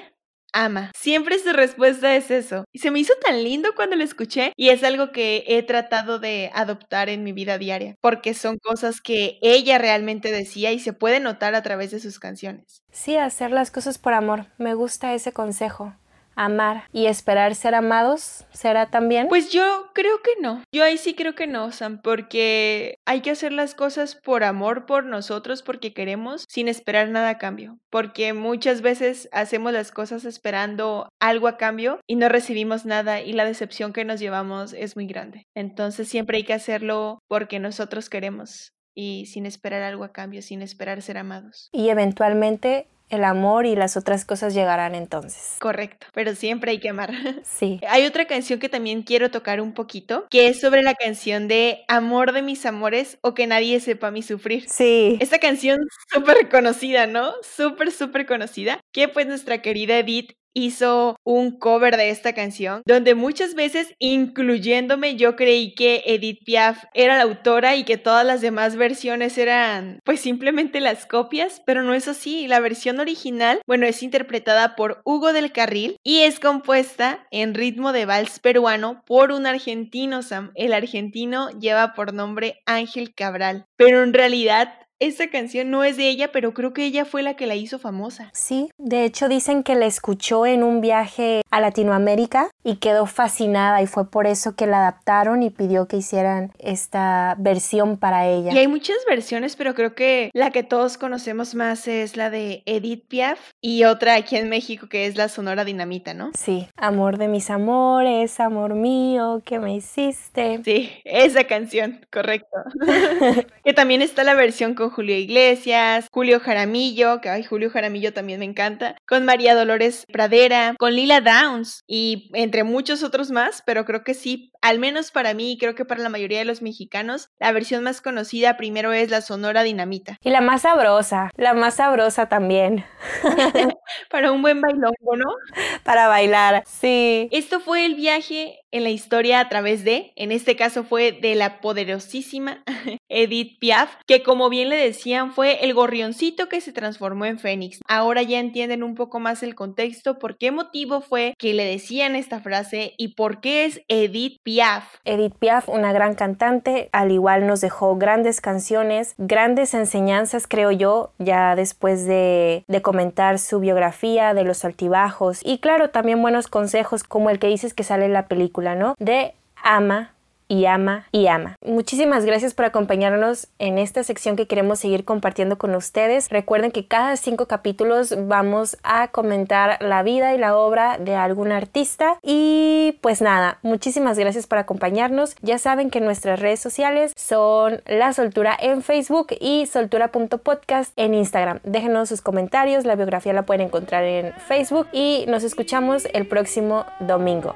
ama. 0.52 0.92
Siempre 0.96 1.38
su 1.40 1.54
respuesta 1.54 2.16
es 2.16 2.32
eso. 2.32 2.66
Y 2.72 2.80
se 2.80 2.92
me 2.92 3.00
hizo 3.00 3.14
tan 3.24 3.44
lindo 3.44 3.70
cuando 3.76 3.96
lo 3.96 4.04
escuché 4.04 4.54
y 4.56 4.70
es 4.70 4.84
algo 4.84 5.12
que 5.12 5.44
he 5.48 5.64
tratado 5.64 6.20
de 6.20 6.52
adoptar 6.54 7.10
en 7.10 7.24
mi 7.24 7.32
vida 7.32 7.58
diaria, 7.58 7.96
porque 8.02 8.34
son 8.34 8.58
cosas 8.58 9.02
que 9.02 9.38
ella 9.42 9.78
realmente 9.78 10.32
decía 10.32 10.72
y 10.72 10.80
se 10.80 10.94
puede 10.94 11.20
notar 11.20 11.56
a 11.56 11.64
través 11.64 11.92
de 11.92 12.00
sus 12.00 12.20
canciones. 12.20 12.84
Sí, 12.92 13.18
hacer 13.18 13.52
las 13.52 13.72
cosas 13.72 13.98
por 13.98 14.14
amor. 14.14 14.48
Me 14.58 14.74
gusta 14.74 15.14
ese 15.14 15.32
consejo 15.32 15.96
amar 16.36 16.86
y 16.92 17.08
esperar 17.08 17.56
ser 17.56 17.76
amados 17.76 18.46
será 18.52 18.90
también? 18.90 19.28
Pues 19.28 19.52
yo 19.52 19.90
creo 19.94 20.22
que 20.22 20.32
no. 20.42 20.62
Yo 20.72 20.84
ahí 20.84 20.98
sí 20.98 21.14
creo 21.14 21.36
que 21.36 21.48
no, 21.48 21.72
Sam, 21.72 22.02
porque 22.02 22.98
hay 23.06 23.22
que 23.22 23.32
hacer 23.32 23.52
las 23.52 23.76
cosas 23.76 24.16
por 24.16 24.44
amor 24.44 24.86
por 24.86 25.06
nosotros, 25.06 25.64
porque 25.64 25.94
queremos, 25.94 26.46
sin 26.48 26.68
esperar 26.68 27.10
nada 27.10 27.30
a 27.30 27.38
cambio. 27.38 27.78
Porque 27.90 28.34
muchas 28.34 28.82
veces 28.82 29.30
hacemos 29.32 29.74
las 29.74 29.92
cosas 29.92 30.26
esperando 30.26 31.10
algo 31.20 31.48
a 31.48 31.58
cambio 31.58 32.00
y 32.08 32.16
no 32.16 32.30
recibimos 32.30 32.86
nada 32.86 33.22
y 33.22 33.34
la 33.34 33.46
decepción 33.46 33.94
que 33.94 34.06
nos 34.06 34.20
llevamos 34.20 34.74
es 34.74 34.96
muy 34.96 35.08
grande. 35.08 35.46
Entonces 35.56 36.08
siempre 36.08 36.38
hay 36.38 36.44
que 36.44 36.54
hacerlo 36.54 37.20
porque 37.28 37.60
nosotros 37.60 38.10
queremos 38.10 38.74
y 38.96 39.26
sin 39.28 39.46
esperar 39.46 39.82
algo 39.82 40.04
a 40.04 40.12
cambio, 40.12 40.42
sin 40.42 40.62
esperar 40.62 41.02
ser 41.02 41.18
amados. 41.18 41.70
Y 41.72 41.90
eventualmente 41.90 42.88
el 43.10 43.24
amor 43.24 43.66
y 43.66 43.76
las 43.76 43.96
otras 43.96 44.26
cosas 44.26 44.54
llegarán 44.54 44.96
entonces. 44.96 45.58
Correcto, 45.60 46.08
pero 46.14 46.34
siempre 46.36 46.72
hay 46.72 46.80
que 46.80 46.90
amar. 46.90 47.12
Sí. 47.44 47.80
Hay 47.88 48.06
otra 48.06 48.26
canción 48.26 48.60
que 48.60 48.70
también 48.70 49.04
quiero 49.04 49.30
tocar 49.30 49.62
un 49.62 49.74
poquito, 49.74 50.26
que 50.30 50.48
es 50.48 50.60
sobre 50.60 50.82
la 50.82 50.96
canción 50.96 51.48
de 51.48 51.84
Amor 51.88 52.32
de 52.32 52.42
mis 52.42 52.66
amores 52.66 53.18
o 53.22 53.34
que 53.34 53.48
nadie 53.48 53.80
sepa 53.80 54.12
mi 54.12 54.24
sufrir. 54.24 54.68
Sí. 54.68 55.18
Esta 55.20 55.40
canción 55.40 55.80
súper 56.12 56.50
conocida, 56.50 57.06
¿no? 57.06 57.34
Súper, 57.42 57.92
súper 57.92 58.26
conocida, 58.26 58.80
que 58.92 59.08
pues 59.08 59.28
nuestra 59.28 59.62
querida 59.62 60.00
Edith 60.00 60.32
hizo 60.54 61.18
un 61.24 61.58
cover 61.58 61.98
de 61.98 62.10
esta 62.10 62.34
canción, 62.34 62.82
donde 62.86 63.16
muchas 63.16 63.56
veces, 63.56 63.94
incluyéndome, 64.00 65.16
yo 65.16 65.36
creí 65.36 65.74
que 65.76 66.04
Edith 66.06 66.44
Piaf 66.46 66.84
era 66.94 67.18
la 67.18 67.24
autora 67.24 67.76
y 67.76 67.84
que 67.84 67.98
todas 67.98 68.26
las 68.26 68.42
demás 68.42 68.76
versiones 68.76 69.38
eran 69.38 70.00
pues 70.04 70.20
simplemente 70.20 70.80
las 70.80 71.06
copias, 71.06 71.62
pero 71.66 71.84
no 71.84 71.94
es 71.94 72.08
así. 72.08 72.48
La 72.48 72.60
versión 72.60 73.00
original, 73.00 73.62
bueno, 73.68 73.86
es 73.86 74.04
interpretada 74.04 74.76
por 74.76 75.02
Hugo 75.06 75.34
del 75.34 75.52
Carril 75.52 75.98
y 76.04 76.20
es 76.22 76.40
compuesta 76.40 77.28
en 77.32 77.54
ritmo 77.54 77.94
de 77.94 78.06
vals 78.06 78.40
peruano 78.40 79.04
por 79.06 79.32
un 79.32 79.46
argentino, 79.46 80.22
Sam. 80.22 80.52
El 80.56 80.74
argentino 80.74 81.50
lleva 81.60 81.94
por 81.94 82.14
nombre 82.14 82.62
Ángel 82.66 83.14
Cabral, 83.14 83.66
pero 83.78 84.04
en 84.04 84.14
realidad 84.14 84.74
esa 85.06 85.28
canción 85.28 85.70
no 85.70 85.84
es 85.84 85.98
de 85.98 86.08
ella, 86.08 86.32
pero 86.32 86.54
creo 86.54 86.74
que 86.74 86.86
ella 86.86 87.06
fue 87.06 87.24
la 87.24 87.36
que 87.36 87.48
la 87.48 87.56
hizo 87.56 87.80
famosa. 87.80 88.30
Sí, 88.34 88.70
de 88.78 89.04
hecho 89.04 89.28
dicen 89.28 89.64
que 89.64 89.76
la 89.76 89.86
escuchó 89.86 90.46
en 90.46 90.64
un 90.64 90.82
viaje 90.82 91.42
a 91.52 91.60
Latinoamérica 91.60 92.50
y 92.64 92.78
quedó 92.78 93.06
fascinada 93.06 93.82
y 93.82 93.88
fue 93.88 94.10
por 94.10 94.28
eso 94.28 94.56
que 94.56 94.66
la 94.66 94.80
adaptaron 94.80 95.44
y 95.44 95.50
pidió 95.50 95.88
que 95.88 95.98
hicieran 95.98 96.52
esta 96.58 97.36
versión 97.38 97.98
para 97.98 98.28
ella. 98.28 98.54
Y 98.54 98.58
hay 98.58 98.68
muchas 98.68 98.98
versiones, 99.08 99.56
pero 99.56 99.76
creo 99.76 99.94
que 99.94 100.32
la 100.34 100.52
que 100.52 100.64
todos 100.64 100.98
conocemos 100.98 101.54
más 101.54 101.88
es 101.88 102.16
la 102.16 102.30
de 102.30 102.64
Edith 102.66 103.06
Piaf 103.08 103.40
y 103.62 103.84
otra 103.84 104.16
aquí 104.16 104.38
en 104.38 104.50
México 104.50 104.88
que 104.88 105.06
es 105.06 105.18
la 105.18 105.28
Sonora 105.28 105.66
Dinamita, 105.66 106.14
¿no? 106.14 106.32
Sí, 106.38 106.68
amor 106.78 107.18
de 107.18 107.28
mis 107.28 107.50
amores, 107.50 108.40
amor 108.40 108.76
mío, 108.76 109.42
que 109.46 109.60
me 109.60 109.76
hiciste. 109.76 110.62
Sí, 110.64 110.92
esa 111.04 111.44
canción, 111.44 112.06
correcto. 112.12 112.58
que 113.66 113.74
también 113.74 114.02
está 114.02 114.24
la 114.24 114.34
versión 114.34 114.76
con 114.76 114.93
Julio 114.94 115.18
Iglesias, 115.18 116.08
Julio 116.12 116.40
Jaramillo, 116.40 117.20
que 117.22 117.30
ay, 117.30 117.44
Julio 117.44 117.70
Jaramillo 117.70 118.14
también 118.14 118.40
me 118.40 118.46
encanta, 118.46 118.96
con 119.08 119.26
María 119.26 119.56
Dolores 119.56 120.06
Pradera, 120.12 120.76
con 120.80 120.96
Lila 120.96 121.20
Downs 121.22 121.84
y 121.88 122.30
entre 122.34 122.64
muchos 122.64 123.04
otros 123.04 123.32
más, 123.32 123.62
pero 123.66 123.86
creo 123.86 124.04
que 124.04 124.14
sí, 124.14 124.52
al 124.62 124.80
menos 124.80 125.12
para 125.12 125.34
mí 125.34 125.54
y 125.54 125.58
creo 125.58 125.76
que 125.76 125.86
para 125.86 126.02
la 126.02 126.10
mayoría 126.10 126.40
de 126.40 126.46
los 126.46 126.62
mexicanos, 126.62 127.30
la 127.40 127.52
versión 127.52 127.84
más 127.84 128.02
conocida 128.02 128.56
primero 128.56 128.94
es 128.94 129.10
la 129.10 129.22
Sonora 129.22 129.64
Dinamita. 129.64 130.18
Y 130.22 130.30
la 130.30 130.42
más 130.42 130.62
sabrosa, 130.62 131.30
la 131.36 131.54
más 131.54 131.76
sabrosa 131.76 132.30
también. 132.30 132.86
para 134.10 134.32
un 134.32 134.42
buen 134.42 134.62
bailongo, 134.62 135.16
¿no? 135.18 135.26
Para 135.84 136.08
bailar, 136.08 136.64
sí. 136.66 137.28
Esto 137.32 137.60
fue 137.60 137.86
el 137.86 137.96
viaje 137.96 138.63
en 138.74 138.84
la 138.84 138.90
historia 138.90 139.40
a 139.40 139.48
través 139.50 139.84
de, 139.84 140.12
en 140.16 140.32
este 140.32 140.56
caso 140.56 140.84
fue 140.84 141.12
de 141.12 141.36
la 141.36 141.62
poderosísima 141.62 142.64
Edith 143.08 143.60
Piaf, 143.60 143.96
que 144.08 144.24
como 144.24 144.50
bien 144.50 144.70
le 144.70 144.76
decían 144.76 145.32
fue 145.32 145.64
el 145.64 145.76
gorrioncito 145.76 146.50
que 146.50 146.60
se 146.60 146.74
transformó 146.74 147.26
en 147.26 147.38
Fénix. 147.38 147.80
Ahora 147.88 148.24
ya 148.24 148.40
entienden 148.40 148.82
un 148.84 148.96
poco 148.96 149.20
más 149.20 149.44
el 149.44 149.54
contexto, 149.54 150.18
por 150.18 150.38
qué 150.38 150.52
motivo 150.52 151.02
fue 151.02 151.36
que 151.38 151.54
le 151.54 151.66
decían 151.66 152.16
esta 152.16 152.40
frase 152.40 152.96
y 152.98 153.10
por 153.10 153.42
qué 153.42 153.66
es 153.66 153.82
Edith 153.88 154.40
Piaf. 154.44 154.86
Edith 155.06 155.36
Piaf, 155.38 155.70
una 155.70 155.94
gran 155.94 156.16
cantante, 156.16 156.90
al 156.92 157.12
igual 157.12 157.46
nos 157.46 157.62
dejó 157.62 157.96
grandes 157.96 158.42
canciones, 158.42 159.14
grandes 159.20 159.76
enseñanzas, 159.76 160.48
creo 160.48 160.72
yo, 160.72 161.14
ya 161.20 161.56
después 161.56 162.06
de, 162.08 162.66
de 162.68 162.82
comentar 162.82 163.38
su 163.38 163.60
biografía, 163.60 164.34
de 164.34 164.44
los 164.44 164.66
altibajos 164.66 165.42
y 165.46 165.60
claro, 165.60 165.92
también 165.92 166.24
buenos 166.24 166.48
consejos 166.48 167.04
como 167.04 167.30
el 167.30 167.38
que 167.38 167.48
dices 167.48 167.76
que 167.76 167.84
sale 167.84 168.06
en 168.06 168.14
la 168.14 168.28
película 168.28 168.63
De 169.00 169.34
ama 169.64 170.14
y 170.54 170.66
ama 170.66 171.08
y 171.12 171.28
ama. 171.28 171.56
Muchísimas 171.66 172.26
gracias 172.26 172.54
por 172.54 172.66
acompañarnos 172.66 173.48
en 173.58 173.78
esta 173.78 174.04
sección 174.04 174.36
que 174.36 174.48
queremos 174.48 174.80
seguir 174.80 175.04
compartiendo 175.04 175.58
con 175.58 175.74
ustedes. 175.74 176.30
Recuerden 176.30 176.72
que 176.72 176.86
cada 176.86 177.16
cinco 177.18 177.48
capítulos 177.48 178.14
vamos 178.28 178.78
a 178.84 179.08
comentar 179.08 179.82
la 179.82 180.04
vida 180.04 180.36
y 180.36 180.38
la 180.38 180.56
obra 180.56 180.98
de 181.00 181.16
algún 181.16 181.52
artista. 181.52 182.20
Y 182.22 183.00
pues 183.02 183.22
nada, 183.22 183.58
muchísimas 183.64 184.20
gracias 184.20 184.46
por 184.46 184.60
acompañarnos. 184.60 185.36
Ya 185.42 185.58
saben 185.58 185.90
que 185.90 186.02
nuestras 186.02 186.40
redes 186.40 186.60
sociales 186.60 187.14
son 187.16 187.82
La 187.88 188.14
Soltura 188.14 188.56
en 188.60 188.84
Facebook 188.84 189.28
y 189.40 189.66
soltura.podcast 189.66 190.94
en 190.98 191.16
Instagram. 191.16 191.60
Déjenos 191.64 192.10
sus 192.10 192.22
comentarios, 192.22 192.86
la 192.86 192.96
biografía 192.96 193.34
la 193.34 193.44
pueden 193.44 193.68
encontrar 193.68 194.04
en 194.04 194.34
Facebook 194.48 194.88
y 194.92 195.26
nos 195.28 195.44
escuchamos 195.44 196.08
el 196.14 196.28
próximo 196.28 196.86
domingo. 197.00 197.56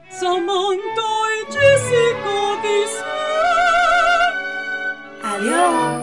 samantoj 0.21 1.33
ĝis 1.53 1.87
Adiós. 5.31 6.00